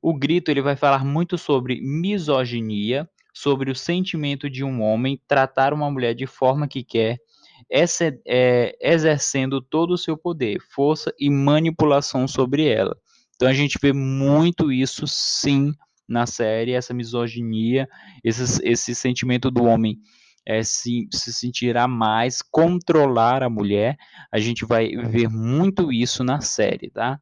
O 0.00 0.16
grito 0.16 0.50
ele 0.50 0.62
vai 0.62 0.76
falar 0.76 1.04
muito 1.04 1.36
sobre 1.36 1.80
misoginia, 1.80 3.08
sobre 3.34 3.72
o 3.72 3.74
sentimento 3.74 4.48
de 4.48 4.62
um 4.62 4.82
homem 4.82 5.20
tratar 5.26 5.72
uma 5.72 5.90
mulher 5.90 6.14
de 6.14 6.26
forma 6.26 6.68
que 6.68 6.84
quer 6.84 7.18
exercendo 7.70 9.60
todo 9.60 9.92
o 9.92 9.98
seu 9.98 10.16
poder, 10.16 10.58
força 10.70 11.12
e 11.18 11.28
manipulação 11.30 12.26
sobre 12.26 12.66
ela. 12.66 12.96
Então 13.36 13.48
a 13.48 13.52
gente 13.52 13.78
vê 13.80 13.92
muito 13.92 14.72
isso 14.72 15.06
sim 15.06 15.72
na 16.08 16.26
série, 16.26 16.72
essa 16.72 16.94
misoginia, 16.94 17.88
esse, 18.24 18.66
esse 18.66 18.94
sentimento 18.94 19.50
do 19.50 19.64
homem 19.64 19.98
é, 20.48 20.62
se, 20.62 21.06
se 21.12 21.30
sentirá 21.32 21.86
mais, 21.86 22.40
controlar 22.40 23.42
a 23.42 23.50
mulher. 23.50 23.98
A 24.32 24.38
gente 24.38 24.64
vai 24.64 24.88
ver 24.88 25.28
muito 25.28 25.92
isso 25.92 26.24
na 26.24 26.40
série, 26.40 26.90
tá? 26.90 27.20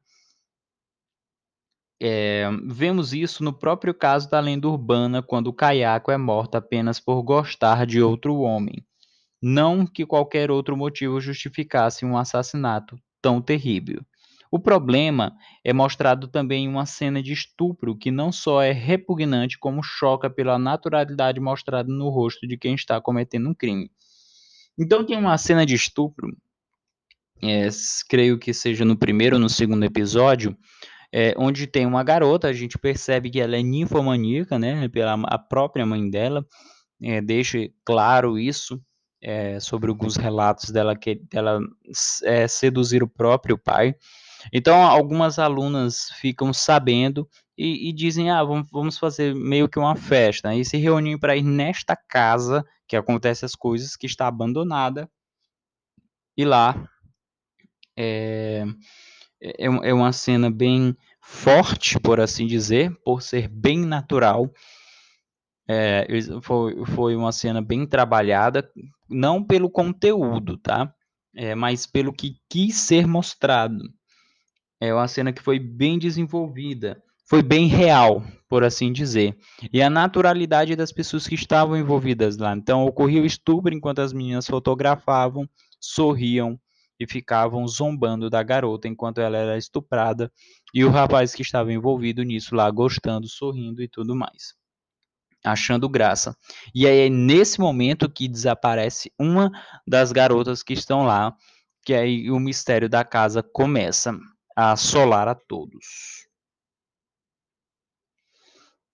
É, 2.01 2.49
vemos 2.67 3.13
isso 3.13 3.43
no 3.43 3.53
próprio 3.53 3.93
caso 3.93 4.31
da 4.31 4.39
lenda 4.39 4.69
urbana, 4.69 5.23
quando 5.23 5.49
o 5.49 5.53
caiaco 5.53 6.13
é 6.13 6.17
morto 6.17 6.55
apenas 6.55 7.01
por 7.01 7.21
gostar 7.23 7.85
de 7.85 8.01
outro 8.01 8.37
homem. 8.37 8.86
Não 9.49 9.87
que 9.87 10.05
qualquer 10.05 10.51
outro 10.51 10.77
motivo 10.77 11.21
justificasse 11.21 12.05
um 12.05 12.19
assassinato 12.19 12.99
tão 13.23 13.41
terrível. 13.41 14.05
O 14.51 14.59
problema 14.59 15.37
é 15.65 15.73
mostrado 15.73 16.27
também 16.27 16.65
em 16.65 16.69
uma 16.69 16.85
cena 16.85 17.23
de 17.23 17.33
estupro 17.33 17.97
que 17.97 18.11
não 18.11 18.33
só 18.33 18.61
é 18.61 18.73
repugnante, 18.73 19.57
como 19.57 19.85
choca 19.85 20.29
pela 20.29 20.59
naturalidade 20.59 21.39
mostrada 21.39 21.89
no 21.89 22.09
rosto 22.09 22.45
de 22.45 22.59
quem 22.59 22.75
está 22.75 23.01
cometendo 23.01 23.49
um 23.49 23.55
crime. 23.55 23.89
Então 24.77 25.07
tem 25.07 25.17
uma 25.17 25.39
cena 25.39 25.65
de 25.65 25.77
estupro, 25.77 26.37
é, 27.41 27.69
creio 28.09 28.41
que 28.41 28.53
seja 28.53 28.85
no 28.85 28.97
primeiro 28.97 29.37
ou 29.37 29.41
no 29.41 29.49
segundo 29.49 29.85
episódio, 29.85 30.59
é, 31.15 31.37
onde 31.39 31.69
tem 31.69 31.87
uma 31.87 32.03
garota, 32.03 32.49
a 32.49 32.53
gente 32.53 32.77
percebe 32.77 33.31
que 33.31 33.41
ela 33.41 33.55
é 33.57 33.63
ninfomaníaca, 33.63 34.59
né, 34.59 34.89
pela 34.89 35.15
a 35.23 35.39
própria 35.39 35.87
mãe 35.87 36.11
dela, 36.11 36.45
é, 37.01 37.21
deixa 37.21 37.71
claro 37.85 38.37
isso, 38.37 38.83
é, 39.23 39.59
sobre 39.61 39.91
alguns 39.91 40.17
relatos 40.17 40.71
dela 40.71 40.97
que 40.97 41.17
dela 41.31 41.61
é, 42.25 42.47
seduzir 42.47 43.03
o 43.03 43.09
próprio 43.09 43.59
pai. 43.59 43.95
Então, 44.53 44.81
algumas 44.83 45.39
alunas 45.39 46.11
ficam 46.21 46.53
sabendo 46.53 47.29
e, 47.57 47.89
e 47.89 47.93
dizem: 47.93 48.31
ah, 48.31 48.43
vamos, 48.45 48.99
fazer 48.99 49.35
meio 49.35 49.69
que 49.69 49.79
uma 49.79 49.97
festa. 49.97 50.55
E 50.55 50.65
se 50.65 50.77
reúnem 50.77 51.19
para 51.19 51.37
ir 51.37 51.43
nesta 51.43 51.97
casa 51.97 52.65
que 52.87 52.97
acontece 52.97 53.45
as 53.45 53.55
coisas, 53.55 53.97
que 53.97 54.07
está 54.07 54.27
abandonada. 54.27 55.11
E 56.37 56.45
lá 56.45 56.89
é, 57.97 58.65
é, 59.41 59.65
é 59.65 59.95
uma 59.95 60.13
cena 60.13 60.51
bem 60.51 60.97
forte, 61.21 61.99
por 61.99 62.21
assim 62.21 62.47
dizer, 62.47 62.95
por 63.05 63.23
ser 63.23 63.49
bem 63.49 63.81
natural. 63.81 64.51
É, 65.69 66.07
foi, 66.43 66.85
foi 66.87 67.17
uma 67.17 67.33
cena 67.33 67.61
bem 67.61 67.87
trabalhada, 67.87 68.71
não 69.11 69.43
pelo 69.43 69.69
conteúdo, 69.69 70.57
tá? 70.57 70.93
É, 71.35 71.55
mas 71.55 71.87
pelo 71.87 72.13
que 72.13 72.37
quis 72.49 72.77
ser 72.77 73.07
mostrado. 73.07 73.83
É 74.81 74.95
uma 74.95 75.09
cena 75.09 75.33
que 75.33 75.43
foi 75.43 75.59
bem 75.59 75.99
desenvolvida, 75.99 77.03
foi 77.29 77.43
bem 77.43 77.67
real, 77.67 78.23
por 78.49 78.63
assim 78.63 78.93
dizer. 78.93 79.37
E 79.73 79.83
a 79.83 79.91
naturalidade 79.91 80.77
das 80.77 80.93
pessoas 80.93 81.27
que 81.27 81.35
estavam 81.35 81.77
envolvidas 81.77 82.37
lá. 82.37 82.55
Então, 82.55 82.85
ocorria 82.85 83.23
o 83.23 83.27
estupro 83.27 83.75
enquanto 83.75 84.01
as 84.01 84.13
meninas 84.13 84.47
fotografavam, 84.47 85.49
sorriam 85.81 86.59
e 87.01 87.07
ficavam 87.07 87.67
zombando 87.67 88.31
da 88.31 88.43
garota 88.43 88.87
enquanto 88.87 89.19
ela 89.19 89.37
era 89.37 89.59
estuprada. 89.59 90.31
E 90.73 90.85
o 90.85 90.91
rapaz 90.91 91.35
que 91.35 91.43
estava 91.43 91.73
envolvido 91.73 92.23
nisso 92.23 92.55
lá, 92.55 92.71
gostando, 92.71 93.29
sorrindo 93.29 93.83
e 93.83 93.89
tudo 93.89 94.15
mais 94.15 94.55
achando 95.47 95.89
graça. 95.89 96.37
E 96.75 96.87
aí 96.87 97.07
é 97.07 97.09
nesse 97.09 97.61
momento 97.61 98.11
que 98.11 98.29
desaparece 98.29 99.13
uma 99.19 99.51
das 99.87 100.13
garotas 100.13 100.63
que 100.63 100.73
estão 100.73 101.05
lá, 101.05 101.35
que 101.85 101.95
aí 101.95 102.31
o 102.31 102.41
mistério 102.41 102.89
da 102.89 103.05
casa 103.05 103.43
começa 103.43 104.19
a 104.57 104.73
assolar 104.73 105.29
a 105.29 105.35
todos. 105.35 106.27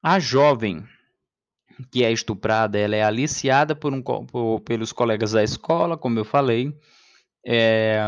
A 0.03 0.19
jovem 0.19 0.85
que 1.91 2.05
é 2.05 2.13
estuprada, 2.13 2.79
ela 2.79 2.95
é 2.95 3.03
aliciada 3.03 3.75
por 3.75 3.93
um, 3.93 4.03
por, 4.03 4.61
pelos 4.61 4.93
colegas 4.93 5.33
da 5.33 5.43
escola, 5.43 5.97
como 5.97 6.19
eu 6.19 6.25
falei, 6.25 6.77
é, 7.45 8.01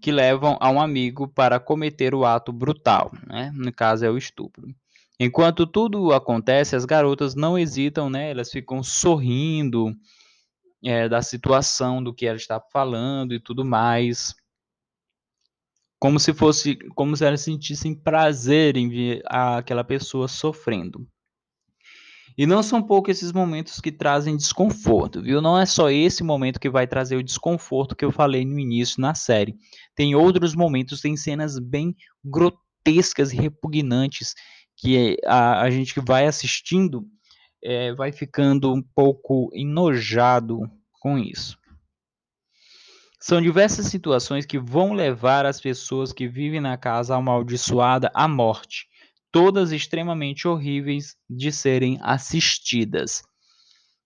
que 0.00 0.10
levam 0.10 0.56
a 0.60 0.70
um 0.70 0.80
amigo 0.80 1.28
para 1.28 1.60
cometer 1.60 2.14
o 2.14 2.24
ato 2.24 2.52
brutal, 2.52 3.12
né? 3.26 3.52
no 3.54 3.72
caso 3.72 4.04
é 4.04 4.10
o 4.10 4.18
estupro. 4.18 4.74
Enquanto 5.22 5.66
tudo 5.66 6.14
acontece, 6.14 6.74
as 6.74 6.86
garotas 6.86 7.34
não 7.34 7.58
hesitam, 7.58 8.08
né? 8.08 8.30
Elas 8.30 8.50
ficam 8.50 8.82
sorrindo 8.82 9.94
é, 10.82 11.10
da 11.10 11.20
situação, 11.20 12.02
do 12.02 12.14
que 12.14 12.24
ela 12.24 12.38
está 12.38 12.58
falando 12.58 13.34
e 13.34 13.38
tudo 13.38 13.62
mais. 13.62 14.34
Como 15.98 16.18
se 16.18 16.32
fosse, 16.32 16.76
como 16.94 17.14
se 17.14 17.26
elas 17.26 17.42
sentissem 17.42 17.94
prazer 17.94 18.78
em 18.78 18.88
ver 18.88 19.22
aquela 19.26 19.84
pessoa 19.84 20.26
sofrendo. 20.26 21.06
E 22.38 22.46
não 22.46 22.62
são 22.62 22.82
poucos 22.82 23.18
esses 23.18 23.30
momentos 23.30 23.78
que 23.78 23.92
trazem 23.92 24.38
desconforto, 24.38 25.20
viu? 25.20 25.42
Não 25.42 25.58
é 25.58 25.66
só 25.66 25.90
esse 25.90 26.24
momento 26.24 26.58
que 26.58 26.70
vai 26.70 26.86
trazer 26.86 27.16
o 27.16 27.22
desconforto 27.22 27.94
que 27.94 28.06
eu 28.06 28.10
falei 28.10 28.46
no 28.46 28.58
início 28.58 29.02
na 29.02 29.14
série. 29.14 29.54
Tem 29.94 30.14
outros 30.14 30.54
momentos, 30.54 31.02
tem 31.02 31.14
cenas 31.14 31.58
bem 31.58 31.94
grotescas 32.24 33.34
e 33.34 33.36
repugnantes 33.36 34.34
que 34.80 35.18
a, 35.26 35.60
a 35.60 35.70
gente 35.70 35.92
que 35.92 36.00
vai 36.00 36.26
assistindo 36.26 37.06
é, 37.62 37.92
vai 37.92 38.10
ficando 38.10 38.72
um 38.72 38.82
pouco 38.82 39.50
enojado 39.52 40.60
com 41.00 41.18
isso. 41.18 41.58
São 43.20 43.42
diversas 43.42 43.86
situações 43.86 44.46
que 44.46 44.58
vão 44.58 44.94
levar 44.94 45.44
as 45.44 45.60
pessoas 45.60 46.10
que 46.10 46.26
vivem 46.26 46.60
na 46.60 46.78
casa 46.78 47.14
amaldiçoada 47.14 48.10
à 48.14 48.26
morte, 48.26 48.86
todas 49.30 49.72
extremamente 49.72 50.48
horríveis 50.48 51.14
de 51.28 51.52
serem 51.52 51.98
assistidas. 52.00 53.22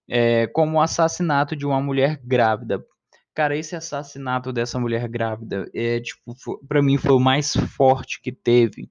É, 0.08 0.48
como 0.48 0.78
o 0.78 0.80
assassinato 0.80 1.54
de 1.54 1.64
uma 1.64 1.80
mulher 1.80 2.20
grávida. 2.24 2.84
Cara, 3.32 3.56
esse 3.56 3.74
assassinato 3.74 4.52
dessa 4.52 4.78
mulher 4.78 5.08
grávida 5.08 5.70
é 5.72 6.00
tipo, 6.00 6.36
para 6.68 6.82
mim 6.82 6.98
foi 6.98 7.12
o 7.12 7.20
mais 7.20 7.56
forte 7.56 8.20
que 8.20 8.30
teve, 8.30 8.90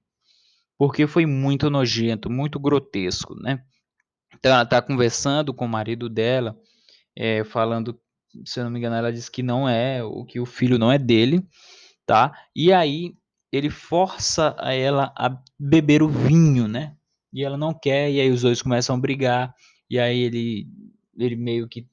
porque 0.78 1.06
foi 1.06 1.26
muito 1.26 1.70
nojento, 1.70 2.30
muito 2.30 2.58
grotesco, 2.58 3.34
né? 3.34 3.62
Então 4.34 4.52
ela 4.52 4.66
tá 4.66 4.82
conversando 4.82 5.54
com 5.54 5.64
o 5.64 5.68
marido 5.68 6.08
dela, 6.08 6.56
é, 7.16 7.44
falando, 7.44 7.98
se 8.44 8.60
eu 8.60 8.64
não 8.64 8.70
me 8.70 8.78
engano, 8.78 8.96
ela 8.96 9.12
disse 9.12 9.30
que 9.30 9.42
não 9.42 9.68
é, 9.68 10.02
o 10.02 10.24
que 10.24 10.40
o 10.40 10.46
filho 10.46 10.78
não 10.78 10.90
é 10.90 10.98
dele, 10.98 11.46
tá? 12.04 12.32
E 12.54 12.72
aí 12.72 13.14
ele 13.52 13.70
força 13.70 14.56
ela 14.60 15.12
a 15.16 15.38
beber 15.58 16.02
o 16.02 16.08
vinho, 16.08 16.66
né? 16.66 16.96
E 17.32 17.44
ela 17.44 17.56
não 17.56 17.72
quer, 17.72 18.10
e 18.10 18.20
aí 18.20 18.30
os 18.30 18.42
dois 18.42 18.60
começam 18.60 18.96
a 18.96 18.98
brigar, 18.98 19.54
e 19.88 19.98
aí 19.98 20.20
ele, 20.20 20.66
ele 21.16 21.36
meio 21.36 21.68
que 21.68 21.86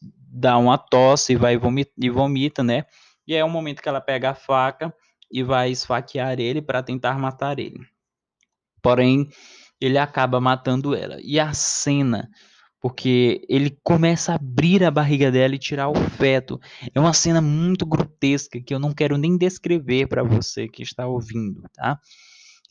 dá 0.00 0.58
uma 0.58 0.76
tosse 0.76 1.32
e 1.32 1.36
vai 1.36 1.56
vomita, 1.56 1.92
e 1.98 2.10
vomita, 2.10 2.62
né? 2.62 2.84
E 3.26 3.34
é 3.34 3.44
o 3.44 3.48
momento 3.48 3.82
que 3.82 3.88
ela 3.88 4.00
pega 4.00 4.30
a 4.30 4.34
faca 4.34 4.94
e 5.30 5.42
vai 5.42 5.70
esfaquear 5.70 6.38
ele 6.38 6.62
para 6.62 6.82
tentar 6.82 7.18
matar 7.18 7.58
ele. 7.58 7.80
Porém, 8.86 9.28
ele 9.80 9.98
acaba 9.98 10.40
matando 10.40 10.94
ela. 10.94 11.18
E 11.20 11.40
a 11.40 11.52
cena, 11.52 12.30
porque 12.80 13.44
ele 13.48 13.76
começa 13.82 14.30
a 14.30 14.36
abrir 14.36 14.84
a 14.84 14.92
barriga 14.92 15.28
dela 15.28 15.56
e 15.56 15.58
tirar 15.58 15.88
o 15.88 15.96
feto. 16.10 16.60
É 16.94 17.00
uma 17.00 17.12
cena 17.12 17.40
muito 17.40 17.84
grotesca 17.84 18.62
que 18.62 18.72
eu 18.72 18.78
não 18.78 18.92
quero 18.92 19.18
nem 19.18 19.36
descrever 19.36 20.06
para 20.06 20.22
você 20.22 20.68
que 20.68 20.84
está 20.84 21.04
ouvindo, 21.04 21.64
tá? 21.74 21.98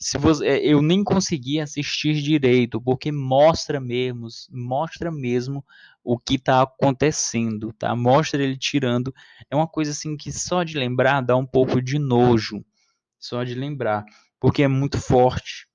Se 0.00 0.16
você, 0.16 0.46
é, 0.46 0.66
eu 0.66 0.80
nem 0.80 1.04
consegui 1.04 1.60
assistir 1.60 2.14
direito, 2.14 2.80
porque 2.80 3.12
mostra 3.12 3.78
mesmo, 3.78 4.28
mostra 4.50 5.12
mesmo 5.12 5.62
o 6.02 6.18
que 6.18 6.36
está 6.36 6.62
acontecendo, 6.62 7.74
tá? 7.74 7.94
Mostra 7.94 8.42
ele 8.42 8.56
tirando. 8.56 9.12
É 9.50 9.54
uma 9.54 9.68
coisa 9.68 9.90
assim 9.90 10.16
que 10.16 10.32
só 10.32 10.64
de 10.64 10.78
lembrar 10.78 11.20
dá 11.20 11.36
um 11.36 11.46
pouco 11.46 11.82
de 11.82 11.98
nojo, 11.98 12.64
só 13.20 13.44
de 13.44 13.54
lembrar, 13.54 14.02
porque 14.40 14.62
é 14.62 14.68
muito 14.68 14.98
forte. 14.98 15.65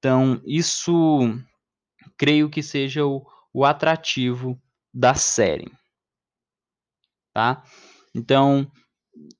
Então, 0.00 0.40
isso 0.46 1.20
creio 2.16 2.48
que 2.48 2.62
seja 2.62 3.04
o, 3.04 3.22
o 3.52 3.66
atrativo 3.66 4.58
da 4.92 5.14
série. 5.14 5.70
Tá? 7.34 7.62
Então, 8.14 8.66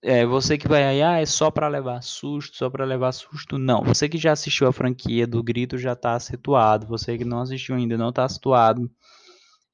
é, 0.02 0.26
você 0.26 0.59
que 0.59 0.69
vai 0.69 0.85
aí, 0.85 1.02
ah, 1.02 1.19
é 1.19 1.25
só 1.25 1.50
para 1.50 1.67
levar 1.67 2.02
susto, 2.02 2.59
só 2.59 2.69
para 2.69 2.85
levar 2.85 3.12
susto. 3.12 3.57
Não, 3.57 3.83
você 3.83 4.07
que 4.07 4.19
já 4.19 4.33
assistiu 4.33 4.69
a 4.69 4.73
franquia 4.73 5.26
do 5.26 5.43
Grito 5.43 5.79
já 5.79 5.95
está 5.95 6.21
situado. 6.21 6.87
Você 6.88 7.17
que 7.17 7.25
não 7.25 7.40
assistiu 7.40 7.75
ainda 7.75 7.97
não 7.97 8.11
está 8.11 8.29
situado. 8.29 8.90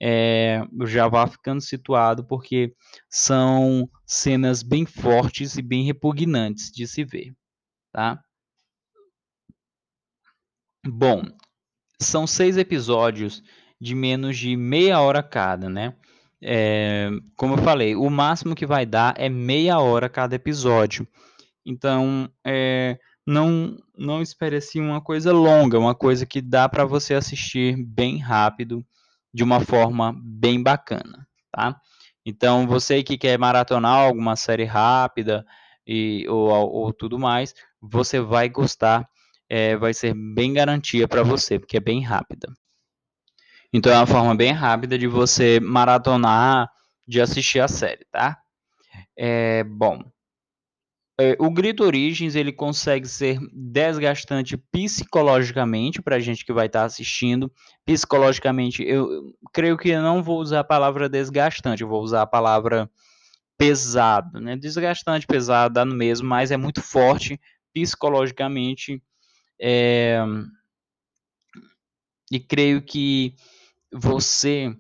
É, 0.01 0.63
já 0.85 1.09
vá 1.09 1.27
ficando 1.27 1.61
situado 1.61 2.25
porque 2.25 2.75
são 3.11 3.91
cenas 4.07 4.63
bem 4.63 4.87
fortes 4.87 5.57
e 5.57 5.63
bem 5.63 5.85
repugnantes 5.85 6.71
de 6.71 6.87
se 6.87 7.03
ver, 7.03 7.35
tá? 7.93 8.23
Bom, 10.89 11.25
são 12.01 12.27
seis 12.27 12.57
episódios 12.57 13.43
de 13.81 13.95
menos 13.95 14.39
de 14.39 14.57
meia 14.57 15.01
hora 15.01 15.23
cada, 15.23 15.69
né? 15.69 15.95
É, 16.41 17.11
como 17.37 17.55
eu 17.55 17.59
falei, 17.59 17.97
o 17.97 18.09
máximo 18.09 18.55
que 18.55 18.67
vai 18.67 18.87
dar 18.87 19.15
é 19.19 19.29
meia 19.29 19.79
hora 19.81 20.09
cada 20.09 20.37
episódio. 20.37 21.07
Então, 21.65 22.31
é, 22.47 22.99
não 23.27 23.77
não 23.99 24.23
espere 24.23 24.57
assim 24.57 24.81
uma 24.81 25.01
coisa 25.01 25.33
longa, 25.33 25.79
uma 25.79 25.95
coisa 25.95 26.25
que 26.25 26.41
dá 26.41 26.69
para 26.69 26.85
você 26.85 27.15
assistir 27.15 27.77
bem 27.85 28.19
rápido, 28.19 28.85
de 29.35 29.43
uma 29.43 29.61
forma 29.61 30.15
bem 30.23 30.63
bacana, 30.63 31.27
tá? 31.51 31.81
Então, 32.25 32.67
você 32.67 33.03
que 33.03 33.19
quer 33.19 33.39
maratonar 33.39 33.99
alguma 34.07 34.37
série 34.37 34.65
rápida 34.65 35.45
e 35.87 36.27
ou, 36.29 36.49
ou 36.51 36.93
tudo 36.93 37.19
mais, 37.19 37.55
você 37.81 38.21
vai 38.21 38.49
gostar 38.49 39.09
é, 39.49 39.77
vai 39.77 39.95
ser 39.95 40.15
bem 40.15 40.53
garantia 40.53 41.07
para 41.07 41.23
você, 41.23 41.59
porque 41.59 41.77
é 41.77 41.81
bem 41.81 42.03
rápida. 42.03 42.53
Então 43.73 43.93
é 43.93 43.97
uma 43.97 44.07
forma 44.07 44.35
bem 44.35 44.53
rápida 44.53 44.99
de 44.99 45.07
você 45.07 45.61
maratonar, 45.61 46.71
de 47.07 47.21
assistir 47.21 47.61
a 47.61 47.69
série, 47.69 48.05
tá? 48.11 48.39
É, 49.17 49.65
bom, 49.65 50.03
é, 51.19 51.35
o 51.39 51.51
Grito 51.51 51.83
Origins 51.83 52.35
ele 52.35 52.53
consegue 52.53 53.09
ser 53.09 53.39
desgastante 53.51 54.55
psicologicamente 54.71 56.03
para 56.03 56.17
a 56.17 56.21
gente 56.21 56.45
que 56.45 56.53
vai 56.53 56.67
estar 56.67 56.81
tá 56.81 56.85
assistindo. 56.85 57.51
Psicologicamente, 57.87 58.83
eu 58.83 59.35
creio 59.53 59.79
que 59.79 59.89
eu 59.89 60.03
não 60.03 60.23
vou 60.23 60.39
usar 60.39 60.61
a 60.61 60.65
palavra 60.65 61.09
desgastante, 61.09 61.83
eu 61.83 61.89
vou 61.89 62.03
usar 62.03 62.23
a 62.23 62.27
palavra 62.27 62.91
pesado, 63.57 64.39
né? 64.41 64.57
Desgastante, 64.57 65.27
pesado, 65.27 65.73
dá 65.73 65.85
no 65.87 65.95
mesmo, 65.95 66.29
mas 66.29 66.51
é 66.51 66.57
muito 66.59 66.83
forte 66.83 67.41
psicologicamente 67.73 69.03
é, 69.61 70.19
e 72.31 72.41
creio 72.41 72.83
que 72.83 73.35
você 73.93 74.77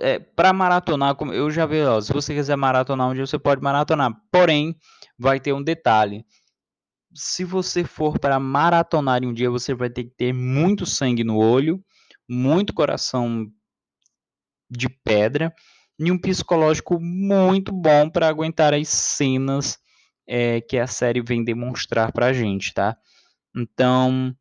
é, 0.00 0.18
para 0.18 0.52
maratonar, 0.52 1.16
como 1.16 1.32
eu 1.32 1.50
já 1.50 1.66
vi, 1.66 1.82
ó, 1.82 2.00
se 2.00 2.12
você 2.12 2.34
quiser 2.34 2.56
maratonar 2.56 3.10
um 3.10 3.14
dia, 3.14 3.26
você 3.26 3.38
pode 3.38 3.60
maratonar. 3.60 4.12
Porém, 4.30 4.76
vai 5.18 5.40
ter 5.40 5.52
um 5.52 5.62
detalhe. 5.62 6.24
Se 7.12 7.44
você 7.44 7.82
for 7.82 8.18
para 8.18 8.38
maratonar 8.38 9.24
um 9.24 9.32
dia, 9.32 9.50
você 9.50 9.74
vai 9.74 9.90
ter 9.90 10.04
que 10.04 10.10
ter 10.16 10.32
muito 10.32 10.86
sangue 10.86 11.24
no 11.24 11.36
olho, 11.36 11.82
muito 12.28 12.72
coração 12.72 13.50
de 14.70 14.88
pedra 14.88 15.52
e 15.98 16.12
um 16.12 16.18
psicológico 16.18 17.00
muito 17.00 17.72
bom 17.72 18.08
para 18.08 18.28
aguentar 18.28 18.72
as 18.72 18.88
cenas 18.88 19.78
é, 20.26 20.60
que 20.60 20.78
a 20.78 20.86
série 20.86 21.20
vem 21.20 21.42
demonstrar 21.42 22.12
para 22.12 22.26
a 22.26 22.32
gente, 22.32 22.72
tá? 22.72 22.96
Então, 23.54 24.34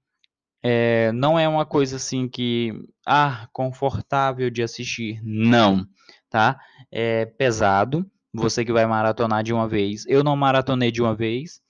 é, 0.63 1.11
não 1.13 1.39
é 1.39 1.47
uma 1.47 1.65
coisa 1.65 1.95
assim 1.95 2.27
que, 2.27 2.73
ah, 3.05 3.47
confortável 3.53 4.49
de 4.49 4.61
assistir. 4.61 5.21
Não, 5.23 5.85
tá? 6.29 6.59
É 6.91 7.25
pesado. 7.25 8.09
Você 8.33 8.63
que 8.63 8.71
vai 8.71 8.85
maratonar 8.85 9.43
de 9.43 9.53
uma 9.53 9.67
vez. 9.67 10.05
Eu 10.07 10.23
não 10.23 10.35
maratonei 10.35 10.91
de 10.91 11.01
uma 11.01 11.15
vez, 11.15 11.61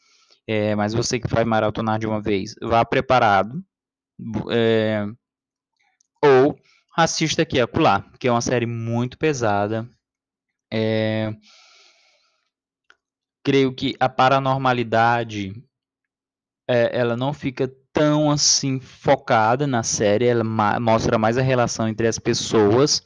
é, 0.45 0.75
mas 0.75 0.93
você 0.93 1.19
que 1.19 1.27
vai 1.27 1.45
maratonar 1.45 1.99
de 1.99 2.07
uma 2.07 2.21
vez, 2.21 2.55
vá 2.61 2.83
preparado. 2.83 3.63
É, 4.51 5.05
ou 6.21 6.59
assista 6.97 7.43
aqui 7.43 7.61
acolá, 7.61 8.03
que 8.19 8.27
é 8.27 8.31
uma 8.31 8.41
série 8.41 8.65
muito 8.65 9.17
pesada. 9.17 9.89
É, 10.71 11.33
creio 13.43 13.73
que 13.73 13.95
a 13.99 14.09
paranormalidade 14.09 15.53
é, 16.69 16.95
ela 16.95 17.17
não 17.17 17.33
fica 17.33 17.67
tão 17.91 18.29
assim 18.29 18.79
focada 18.79 19.65
na 19.65 19.81
série, 19.81 20.27
ela 20.27 20.43
ma 20.43 20.79
mostra 20.79 21.17
mais 21.17 21.35
a 21.35 21.41
relação 21.41 21.87
entre 21.87 22.05
as 22.05 22.19
pessoas 22.19 23.01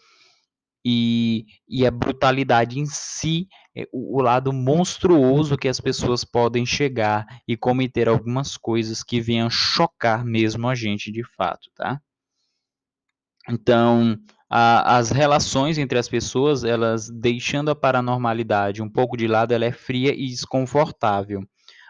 e, 0.85 1.45
e 1.65 1.87
a 1.87 1.91
brutalidade 1.91 2.77
em 2.77 2.85
si, 2.85 3.47
é, 3.73 3.87
o, 3.93 4.17
o, 4.17 4.21
lado 4.21 4.51
monstruoso 4.51 5.57
que 5.57 5.69
as 5.69 5.79
pessoas 5.79 6.25
podem 6.25 6.65
chegar 6.65 7.25
e 7.47 7.55
cometer 7.55 8.09
algumas 8.09 8.57
coisas 8.57 9.01
que 9.01 9.21
venham 9.21 9.49
chocar 9.49 10.25
mesmo 10.25 10.67
a 10.67 10.75
gente 10.75 11.09
de 11.09 11.23
fato, 11.37 11.69
tá? 11.73 12.01
Então, 13.49 14.17
a, 14.49 14.97
as 14.97 15.09
relações 15.09 15.77
entre 15.77 15.97
as 15.97 16.09
pessoas, 16.09 16.65
elas 16.65 17.09
deixando 17.09 17.71
a 17.71 17.75
paranormalidade 17.75 18.81
um 18.81 18.89
pouco 18.89 19.15
de 19.15 19.25
lado, 19.25 19.53
ela 19.53 19.63
é 19.63 19.71
fria 19.71 20.13
e 20.13 20.27
desconfortável. 20.27 21.41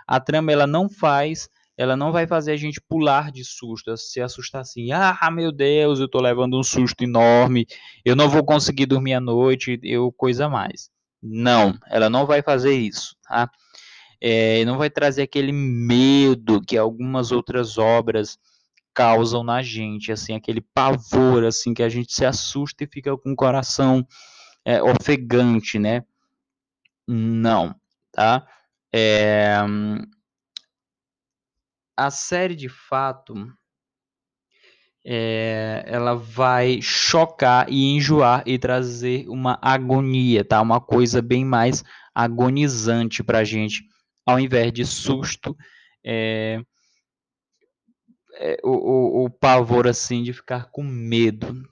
A 0.08 0.20
trama 0.20 0.52
ela 0.52 0.68
não 0.68 0.88
faz 0.88 1.50
ela 1.78 1.96
não 1.96 2.12
vai 2.12 2.28
fazer 2.28 2.52
a 2.52 2.58
gente 2.58 2.80
pular 2.82 3.32
de 3.32 3.44
susto, 3.44 3.96
se 3.98 4.22
assustar 4.22 4.62
assim, 4.62 4.92
ah, 4.92 5.18
meu 5.32 5.52
Deus, 5.52 6.00
eu 6.00 6.08
tô 6.08 6.22
levando 6.22 6.58
um 6.58 6.64
susto 6.64 7.04
enorme, 7.04 7.66
eu 8.06 8.16
não 8.16 8.30
vou 8.30 8.44
conseguir 8.44 8.86
dormir 8.86 9.14
à 9.14 9.20
noite, 9.20 9.80
eu 9.84 10.12
coisa 10.12 10.48
mais. 10.48 10.90
Não, 11.22 11.78
ela 11.88 12.10
não 12.10 12.26
vai 12.26 12.42
fazer 12.42 12.74
isso, 12.74 13.16
tá? 13.28 13.50
É, 14.22 14.64
não 14.66 14.78
vai 14.78 14.90
trazer 14.90 15.24
aquele 15.24 15.52
medo 15.52 16.62
que 16.62 16.78
algumas 16.78 17.32
outras 17.32 17.78
obras 17.78 18.38
causam 18.94 19.44
na 19.44 19.62
gente, 19.62 20.12
assim, 20.12 20.34
aquele 20.34 20.62
pavor, 20.62 21.44
assim, 21.44 21.74
que 21.74 21.82
a 21.82 21.90
gente 21.90 22.14
se 22.14 22.26
assusta 22.26 22.84
e 22.84 22.88
fica 22.88 23.18
com 23.18 23.32
o 23.32 23.36
coração 23.36 24.06
é, 24.64 24.82
ofegante, 24.82 25.80
né? 25.80 26.04
Não, 27.08 27.76
tá? 28.12 28.48
É, 28.94 29.58
a 31.95 32.10
série 32.10 32.56
de 32.56 32.69
fato 32.69 33.36
é, 35.06 35.84
ela 35.86 36.15
vai 36.15 36.82
chocar 36.82 37.69
e 37.69 37.95
enjoar 37.95 38.43
e 38.45 38.58
trazer 38.58 39.27
uma 39.27 39.60
agonia, 39.62 40.45
tá? 40.45 40.62
Uma 40.62 40.79
coisa 40.79 41.21
bem 41.21 41.43
mais 41.43 41.84
agonizante 42.15 43.23
para 43.23 43.39
a 43.39 43.43
gente, 43.43 43.84
ao 44.25 44.39
invés 44.39 44.71
de 44.71 44.86
susto, 44.86 45.56
é, 46.06 46.62
é, 48.36 48.58
o, 48.63 48.71
o, 48.71 49.25
o, 49.25 49.29
pavor 49.29 49.88
assim 49.88 50.23
de 50.23 50.32
ficar 50.32 50.69
com 50.71 50.84
medo. 50.84 51.67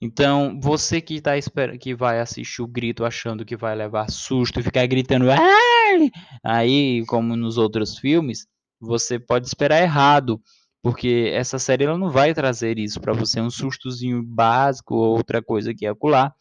Então, 0.00 0.58
você 0.60 1.00
que 1.00 1.20
tá 1.20 1.36
esperando 1.38 1.78
que 1.78 1.94
vai 1.94 2.20
assistir 2.20 2.60
o 2.60 2.66
grito 2.66 3.04
achando 3.04 3.44
que 3.44 3.56
vai 3.56 3.74
levar 3.74 4.10
susto 4.10 4.60
e 4.60 4.62
ficar 4.62 4.86
gritando 4.86 5.26
Ai! 5.30 6.10
aí, 6.42 7.04
como 7.06 7.36
nos 7.36 7.56
outros 7.56 7.98
filmes, 7.98 8.46
você 8.82 9.18
pode 9.18 9.46
esperar 9.46 9.80
errado 9.80 10.40
porque 10.82 11.30
essa 11.32 11.58
série 11.60 11.84
ela 11.84 11.96
não 11.96 12.10
vai 12.10 12.34
trazer 12.34 12.76
isso 12.78 13.00
para 13.00 13.12
você, 13.12 13.40
um 13.40 13.48
sustozinho 13.48 14.20
básico 14.22 14.96
ou 14.96 15.16
outra 15.16 15.40
coisa 15.40 15.72
que 15.72 15.86
é 15.86 15.90
acular, 15.90 16.34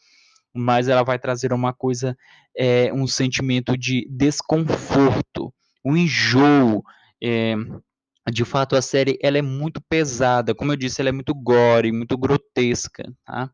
mas 0.53 0.87
ela 0.87 1.03
vai 1.03 1.19
trazer 1.19 1.53
uma 1.53 1.71
coisa, 1.71 2.17
é, 2.57 2.91
um 2.91 3.05
sentimento 3.05 3.77
de 3.77 4.07
desconforto, 4.09 5.53
um 5.85 5.95
enjoo. 5.95 6.83
É, 7.23 7.55
de 8.31 8.43
fato, 8.43 8.75
a 8.75 8.81
série 8.81 9.17
ela 9.21 9.37
é 9.37 9.41
muito 9.43 9.79
pesada, 9.87 10.55
como 10.55 10.71
eu 10.71 10.75
disse, 10.75 11.01
ela 11.01 11.09
é 11.09 11.13
muito 11.13 11.35
gore, 11.35 11.91
muito 11.91 12.17
grotesca, 12.17 13.13
tá? 13.23 13.51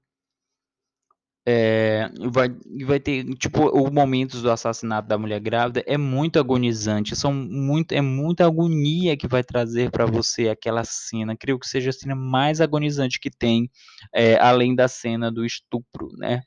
É, 1.50 2.10
vai, 2.30 2.50
vai 2.86 3.00
ter, 3.00 3.24
tipo, 3.36 3.70
os 3.70 3.90
momentos 3.90 4.42
do 4.42 4.52
assassinato 4.52 5.08
da 5.08 5.18
mulher 5.18 5.40
grávida 5.40 5.82
é 5.88 5.98
muito 5.98 6.40
agonizante, 6.40 7.16
são 7.16 7.34
muito, 7.34 7.94
é 7.94 8.02
muita 8.02 8.46
agonia 8.46 9.16
que 9.16 9.30
vai 9.30 9.42
trazer 9.42 9.90
para 9.90 10.06
você 10.06 10.50
aquela 10.50 10.84
cena, 10.84 11.38
creio 11.38 11.58
que 11.58 11.66
seja 11.66 11.90
a 11.90 11.94
cena 11.94 12.16
mais 12.16 12.60
agonizante 12.60 13.18
que 13.18 13.30
tem, 13.30 13.72
é, 14.14 14.36
além 14.42 14.76
da 14.76 14.90
cena 14.90 15.32
do 15.32 15.46
estupro, 15.46 16.10
né? 16.18 16.42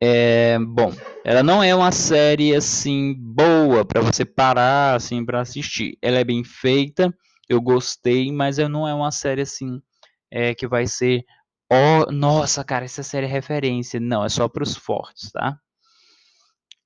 É, 0.00 0.58
bom, 0.60 0.90
ela 1.22 1.42
não 1.42 1.62
é 1.62 1.74
uma 1.74 1.92
série 1.92 2.54
assim 2.54 3.14
boa 3.18 3.84
para 3.84 4.00
você 4.00 4.24
parar 4.24 4.94
assim 4.94 5.22
para 5.22 5.40
assistir. 5.40 5.98
Ela 6.00 6.18
é 6.20 6.24
bem 6.24 6.44
feita, 6.44 7.12
eu 7.48 7.60
gostei, 7.60 8.32
mas 8.32 8.56
não 8.56 8.88
é 8.88 8.94
uma 8.94 9.10
série 9.10 9.42
assim 9.42 9.82
é, 10.30 10.54
que 10.54 10.66
vai 10.66 10.86
ser 10.86 11.24
Oh, 11.70 12.10
nossa, 12.10 12.64
cara, 12.64 12.84
essa 12.84 13.02
série 13.02 13.26
é 13.26 13.28
referência. 13.28 14.00
Não, 14.00 14.24
é 14.24 14.28
só 14.28 14.48
para 14.48 14.62
os 14.62 14.76
fortes, 14.76 15.30
tá? 15.30 15.58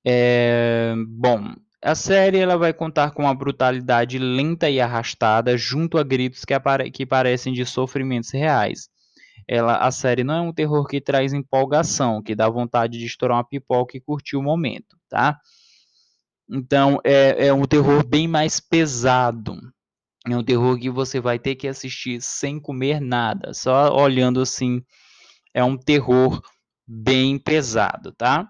É, 0.05 0.93
bom, 1.07 1.53
a 1.81 1.95
série 1.95 2.37
ela 2.39 2.57
vai 2.57 2.73
contar 2.73 3.11
com 3.11 3.23
uma 3.23 3.33
brutalidade 3.33 4.17
lenta 4.19 4.69
e 4.69 4.81
arrastada, 4.81 5.57
junto 5.57 5.97
a 5.97 6.03
gritos 6.03 6.43
que, 6.45 6.53
que 6.91 7.05
parecem 7.05 7.53
de 7.53 7.65
sofrimentos 7.65 8.31
reais. 8.31 8.89
Ela, 9.47 9.77
a 9.77 9.91
série 9.91 10.23
não 10.23 10.33
é 10.35 10.41
um 10.41 10.53
terror 10.53 10.87
que 10.87 11.01
traz 11.01 11.33
empolgação, 11.33 12.21
que 12.21 12.35
dá 12.35 12.49
vontade 12.49 12.97
de 12.97 13.05
estourar 13.05 13.37
uma 13.37 13.43
pipoca 13.43 13.97
e 13.97 14.01
curtir 14.01 14.37
o 14.37 14.41
momento, 14.41 14.97
tá? 15.09 15.37
Então 16.49 16.99
é, 17.03 17.47
é 17.47 17.53
um 17.53 17.65
terror 17.65 18.05
bem 18.05 18.27
mais 18.27 18.59
pesado. 18.59 19.57
É 20.25 20.37
um 20.37 20.43
terror 20.43 20.79
que 20.79 20.89
você 20.89 21.19
vai 21.19 21.37
ter 21.37 21.55
que 21.55 21.67
assistir 21.67 22.21
sem 22.21 22.59
comer 22.59 23.01
nada, 23.01 23.53
só 23.53 23.93
olhando 23.93 24.41
assim. 24.41 24.81
É 25.53 25.63
um 25.63 25.77
terror 25.77 26.41
bem 26.87 27.37
pesado, 27.37 28.13
tá? 28.13 28.49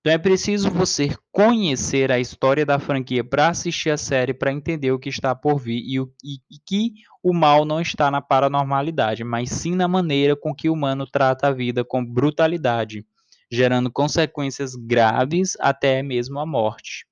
Então 0.00 0.14
é 0.14 0.18
preciso 0.18 0.70
você 0.70 1.14
conhecer 1.30 2.10
a 2.10 2.18
história 2.18 2.64
da 2.64 2.78
franquia 2.78 3.22
para 3.22 3.48
assistir 3.48 3.90
a 3.90 3.98
série, 3.98 4.32
para 4.32 4.50
entender 4.50 4.92
o 4.92 4.98
que 4.98 5.10
está 5.10 5.34
por 5.34 5.58
vir 5.58 5.82
e, 5.86 6.00
o, 6.00 6.10
e, 6.24 6.36
e, 6.50 6.58
que 6.66 6.92
o 7.22 7.34
mal 7.34 7.66
não 7.66 7.82
está 7.82 8.10
na 8.10 8.22
paranormalidade, 8.22 9.22
mas 9.22 9.50
sim 9.50 9.74
na 9.74 9.86
maneira 9.86 10.34
com 10.34 10.54
que 10.54 10.70
o 10.70 10.72
humano 10.72 11.06
trata 11.06 11.48
a 11.48 11.52
vida 11.52 11.84
com 11.84 12.02
brutalidade, 12.02 13.04
gerando 13.52 13.92
consequências 13.92 14.74
graves 14.74 15.54
até 15.60 16.02
mesmo 16.02 16.38
a 16.38 16.46
morte, 16.46 17.06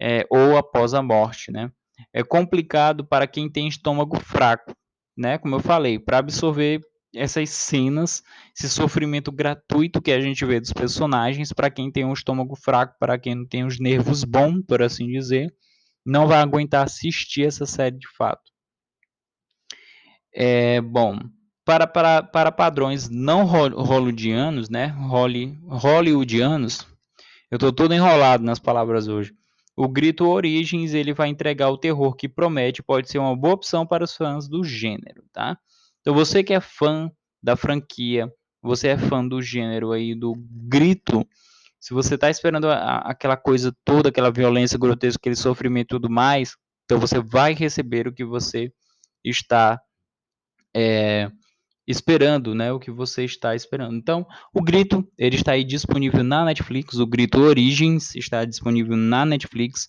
é, 0.00 0.26
ou 0.30 0.56
após 0.56 0.94
a 0.94 1.02
morte, 1.02 1.52
né? 1.52 1.70
É 2.12 2.22
complicado 2.22 3.04
para 3.04 3.26
quem 3.26 3.50
tem 3.50 3.68
estômago 3.68 4.18
fraco, 4.18 4.74
né? 5.16 5.38
Como 5.38 5.54
eu 5.54 5.60
falei, 5.60 5.98
para 5.98 6.18
absorver 6.18 6.80
essas 7.14 7.50
cenas, 7.50 8.22
esse 8.56 8.68
sofrimento 8.68 9.30
gratuito 9.30 10.00
que 10.00 10.12
a 10.12 10.20
gente 10.20 10.44
vê 10.44 10.58
dos 10.58 10.72
personagens, 10.72 11.52
para 11.52 11.70
quem 11.70 11.90
tem 11.90 12.04
um 12.04 12.12
estômago 12.12 12.56
fraco, 12.56 12.96
para 12.98 13.18
quem 13.18 13.34
não 13.34 13.46
tem 13.46 13.64
os 13.64 13.78
nervos 13.78 14.24
bons, 14.24 14.62
por 14.66 14.82
assim 14.82 15.06
dizer, 15.08 15.52
não 16.04 16.26
vai 16.26 16.38
aguentar 16.38 16.84
assistir 16.84 17.46
essa 17.46 17.66
série 17.66 17.98
de 17.98 18.08
fato. 18.16 18.50
É, 20.34 20.80
bom, 20.80 21.18
para, 21.64 21.86
para, 21.86 22.22
para 22.22 22.50
padrões 22.50 23.08
não 23.08 23.44
hollywoodianos, 23.44 24.70
né? 24.70 24.86
Holly, 24.86 25.58
hollywoodianos, 25.66 26.86
eu 27.50 27.56
estou 27.56 27.72
todo 27.72 27.92
enrolado 27.92 28.42
nas 28.42 28.58
palavras 28.58 29.08
hoje. 29.08 29.34
O 29.76 29.88
Grito 29.88 30.26
Origins 30.26 30.92
ele 30.92 31.14
vai 31.14 31.28
entregar 31.28 31.70
o 31.70 31.78
terror 31.78 32.14
que 32.14 32.28
promete, 32.28 32.82
pode 32.82 33.10
ser 33.10 33.18
uma 33.18 33.36
boa 33.36 33.54
opção 33.54 33.86
para 33.86 34.04
os 34.04 34.14
fãs 34.14 34.48
do 34.48 34.62
gênero, 34.62 35.24
tá? 35.32 35.58
Então 36.00 36.14
você 36.14 36.42
que 36.42 36.52
é 36.52 36.60
fã 36.60 37.10
da 37.42 37.56
franquia, 37.56 38.30
você 38.60 38.88
é 38.88 38.98
fã 38.98 39.26
do 39.26 39.40
gênero 39.40 39.92
aí 39.92 40.14
do 40.14 40.34
Grito, 40.36 41.26
se 41.80 41.92
você 41.92 42.14
está 42.14 42.30
esperando 42.30 42.68
a, 42.68 42.98
aquela 42.98 43.36
coisa 43.36 43.74
toda, 43.84 44.10
aquela 44.10 44.30
violência 44.30 44.78
grotesca, 44.78 45.18
aquele 45.18 45.34
sofrimento 45.34 45.86
e 45.86 45.98
tudo 45.98 46.08
mais, 46.08 46.56
então 46.84 47.00
você 47.00 47.18
vai 47.20 47.54
receber 47.54 48.06
o 48.06 48.12
que 48.12 48.24
você 48.24 48.72
está 49.24 49.80
é, 50.74 51.28
esperando, 51.86 52.54
né, 52.54 52.72
o 52.72 52.78
que 52.78 52.90
você 52.90 53.24
está 53.24 53.54
esperando. 53.54 53.96
Então, 53.96 54.26
o 54.52 54.62
Grito, 54.62 55.06
ele 55.18 55.36
está 55.36 55.52
aí 55.52 55.64
disponível 55.64 56.22
na 56.22 56.44
Netflix, 56.44 56.98
o 56.98 57.06
Grito 57.06 57.40
Origins 57.40 58.14
está 58.14 58.44
disponível 58.44 58.96
na 58.96 59.24
Netflix 59.24 59.88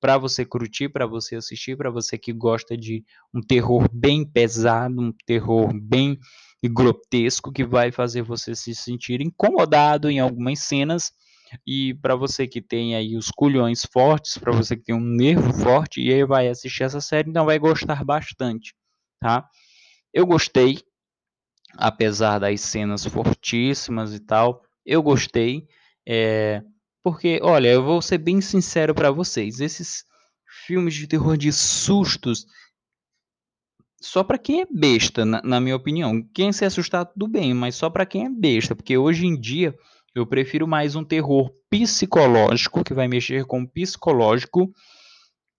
para 0.00 0.18
você 0.18 0.44
curtir, 0.44 0.88
para 0.88 1.06
você 1.06 1.36
assistir, 1.36 1.76
para 1.76 1.90
você 1.90 2.18
que 2.18 2.32
gosta 2.32 2.76
de 2.76 3.04
um 3.32 3.40
terror 3.40 3.88
bem 3.92 4.24
pesado, 4.24 5.00
um 5.00 5.12
terror 5.24 5.72
bem 5.72 6.18
grotesco 6.64 7.52
que 7.52 7.64
vai 7.64 7.92
fazer 7.92 8.22
você 8.22 8.54
se 8.54 8.74
sentir 8.74 9.20
incomodado 9.20 10.10
em 10.10 10.20
algumas 10.20 10.60
cenas 10.60 11.12
e 11.66 11.94
para 11.94 12.16
você 12.16 12.46
que 12.46 12.60
tem 12.60 12.94
aí 12.94 13.16
os 13.16 13.30
culhões 13.30 13.84
fortes, 13.84 14.38
para 14.38 14.52
você 14.52 14.76
que 14.76 14.84
tem 14.84 14.94
um 14.94 15.00
nervo 15.00 15.52
forte 15.52 16.00
e 16.00 16.12
aí 16.12 16.24
vai 16.24 16.48
assistir 16.48 16.84
essa 16.84 17.00
série, 17.00 17.30
então 17.30 17.44
vai 17.44 17.58
gostar 17.58 18.04
bastante, 18.04 18.74
tá? 19.20 19.46
Eu 20.12 20.26
gostei, 20.26 20.78
apesar 21.76 22.38
das 22.38 22.60
cenas 22.60 23.04
fortíssimas 23.04 24.14
e 24.14 24.20
tal, 24.20 24.62
eu 24.84 25.02
gostei. 25.02 25.66
É, 26.06 26.62
porque, 27.02 27.40
olha, 27.42 27.68
eu 27.68 27.82
vou 27.82 28.00
ser 28.00 28.18
bem 28.18 28.40
sincero 28.40 28.94
para 28.94 29.10
vocês, 29.10 29.60
esses 29.60 30.04
filmes 30.66 30.94
de 30.94 31.06
terror 31.06 31.36
de 31.36 31.52
sustos, 31.52 32.46
só 34.00 34.24
para 34.24 34.38
quem 34.38 34.62
é 34.62 34.66
besta, 34.70 35.24
na, 35.24 35.40
na, 35.42 35.60
minha 35.60 35.76
opinião. 35.76 36.22
Quem 36.34 36.52
se 36.52 36.64
assustar, 36.64 37.06
tudo 37.06 37.28
bem, 37.28 37.54
mas 37.54 37.76
só 37.76 37.88
para 37.88 38.04
quem 38.04 38.26
é 38.26 38.28
besta, 38.28 38.74
porque 38.74 38.98
hoje 38.98 39.26
em 39.26 39.38
dia 39.38 39.74
eu 40.14 40.26
prefiro 40.26 40.66
mais 40.66 40.94
um 40.94 41.04
terror 41.04 41.52
psicológico, 41.70 42.84
que 42.84 42.92
vai 42.92 43.08
mexer 43.08 43.44
com 43.46 43.62
o 43.62 43.68
psicológico, 43.68 44.72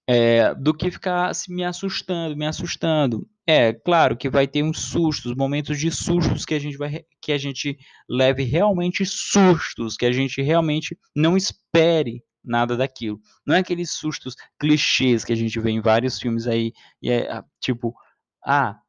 é, 0.07 0.53
do 0.55 0.73
que 0.73 0.91
ficar 0.91 1.31
me 1.47 1.63
assustando, 1.63 2.35
me 2.35 2.45
assustando. 2.45 3.27
É, 3.45 3.73
claro 3.73 4.15
que 4.15 4.29
vai 4.29 4.47
ter 4.47 4.63
uns 4.63 4.79
sustos, 4.79 5.35
momentos 5.35 5.77
de 5.77 5.91
sustos 5.91 6.45
que 6.45 6.53
a 6.53 6.59
gente 6.59 6.77
vai 6.77 7.03
que 7.21 7.31
a 7.31 7.37
gente 7.37 7.77
leve 8.07 8.43
realmente 8.43 9.05
sustos, 9.05 9.97
que 9.97 10.05
a 10.05 10.11
gente 10.13 10.41
realmente 10.41 10.97
não 11.13 11.35
espere 11.35 12.23
nada 12.43 12.77
daquilo. 12.77 13.19
Não 13.45 13.55
é 13.55 13.59
aqueles 13.59 13.91
sustos 13.91 14.35
clichês 14.59 15.25
que 15.25 15.33
a 15.33 15.35
gente 15.35 15.59
vê 15.59 15.71
em 15.71 15.81
vários 15.81 16.19
filmes 16.19 16.47
aí, 16.47 16.73
e 17.01 17.09
é 17.09 17.29
ah, 17.31 17.43
tipo, 17.59 17.93
ah, 18.45 18.79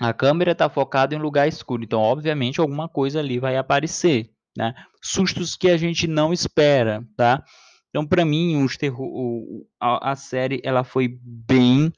a 0.00 0.14
câmera 0.14 0.52
está 0.52 0.68
focada 0.70 1.14
em 1.14 1.18
lugar 1.18 1.46
escuro, 1.46 1.84
então 1.84 2.00
obviamente 2.00 2.60
alguma 2.60 2.88
coisa 2.88 3.18
ali 3.20 3.38
vai 3.38 3.56
aparecer, 3.56 4.30
né? 4.56 4.74
Sustos 5.02 5.56
que 5.56 5.68
a 5.68 5.76
gente 5.76 6.06
não 6.06 6.32
espera, 6.32 7.06
tá? 7.16 7.44
Então, 7.90 8.06
para 8.06 8.24
mim, 8.24 8.62
os 8.62 8.76
terror, 8.76 9.66
a, 9.78 10.12
a, 10.12 10.16
série 10.16 10.60
ela 10.64 10.84
foi 10.84 11.18
bem 11.22 11.92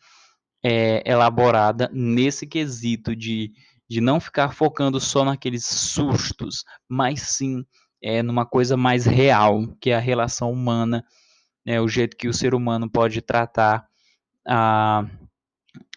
é, 0.63 1.03
elaborada 1.11 1.91
nesse 1.93 2.47
quesito 2.47 3.17
de, 3.17 3.53
de 3.89 4.01
não 4.01 4.21
ficar 4.21 4.55
focando 4.55 5.01
só 5.01 5.25
naqueles 5.25 5.65
sustos, 5.65 6.65
mas 6.89 7.21
sim 7.23 7.65
é, 8.03 8.23
numa 8.23 8.45
coisa 8.45 8.77
mais 8.77 9.07
real, 9.07 9.67
que 9.81 9.91
é 9.91 9.97
a 9.97 10.01
relação 10.01 10.51
humana, 10.51 11.05
né, 11.65 11.81
o 11.81 11.89
jeito 11.89 12.17
que 12.17 12.29
o 12.29 12.35
ser 12.35 12.55
humano 12.55 12.91
pode 12.91 13.21
tratar 13.23 13.87
a, 14.47 15.05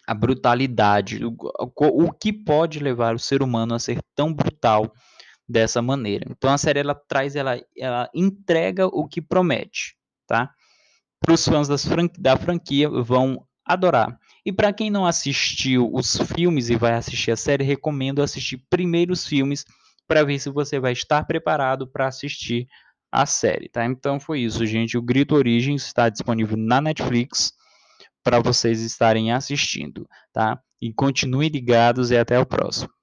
a 0.06 0.14
brutalidade, 0.14 1.24
o, 1.24 1.34
o 1.36 2.12
que 2.12 2.32
pode 2.32 2.78
levar 2.78 3.14
o 3.14 3.18
ser 3.18 3.42
humano 3.42 3.74
a 3.74 3.78
ser 3.78 3.98
tão 4.14 4.32
brutal 4.32 4.92
dessa 5.48 5.82
maneira. 5.82 6.26
Então 6.30 6.50
a 6.52 6.58
série 6.58 6.80
ela 6.80 6.94
traz, 6.94 7.34
ela, 7.36 7.60
ela 7.76 8.08
entrega 8.14 8.86
o 8.86 9.06
que 9.06 9.20
promete, 9.20 9.96
tá? 10.26 10.52
Para 11.20 11.34
os 11.34 11.44
fãs 11.44 11.84
fran 11.84 12.08
da 12.18 12.36
franquia 12.36 12.88
vão 12.88 13.44
adorar. 13.64 14.18
E 14.46 14.52
para 14.52 14.72
quem 14.72 14.90
não 14.90 15.04
assistiu 15.04 15.90
os 15.92 16.16
filmes 16.36 16.70
e 16.70 16.76
vai 16.76 16.92
assistir 16.92 17.32
a 17.32 17.36
série, 17.36 17.64
recomendo 17.64 18.22
assistir 18.22 18.62
primeiro 18.70 19.12
os 19.12 19.26
filmes 19.26 19.64
para 20.06 20.22
ver 20.22 20.38
se 20.38 20.48
você 20.48 20.78
vai 20.78 20.92
estar 20.92 21.26
preparado 21.26 21.84
para 21.84 22.06
assistir 22.06 22.68
a 23.10 23.26
série, 23.26 23.68
tá? 23.68 23.84
Então 23.84 24.20
foi 24.20 24.42
isso, 24.42 24.64
gente. 24.64 24.96
O 24.96 25.02
Grito 25.02 25.34
Origins 25.34 25.84
está 25.84 26.08
disponível 26.08 26.56
na 26.56 26.80
Netflix 26.80 27.52
para 28.22 28.38
vocês 28.38 28.82
estarem 28.82 29.32
assistindo, 29.32 30.08
tá? 30.32 30.60
E 30.80 30.92
continuem 30.92 31.48
ligados 31.48 32.12
e 32.12 32.16
até 32.16 32.38
o 32.38 32.46
próximo. 32.46 32.96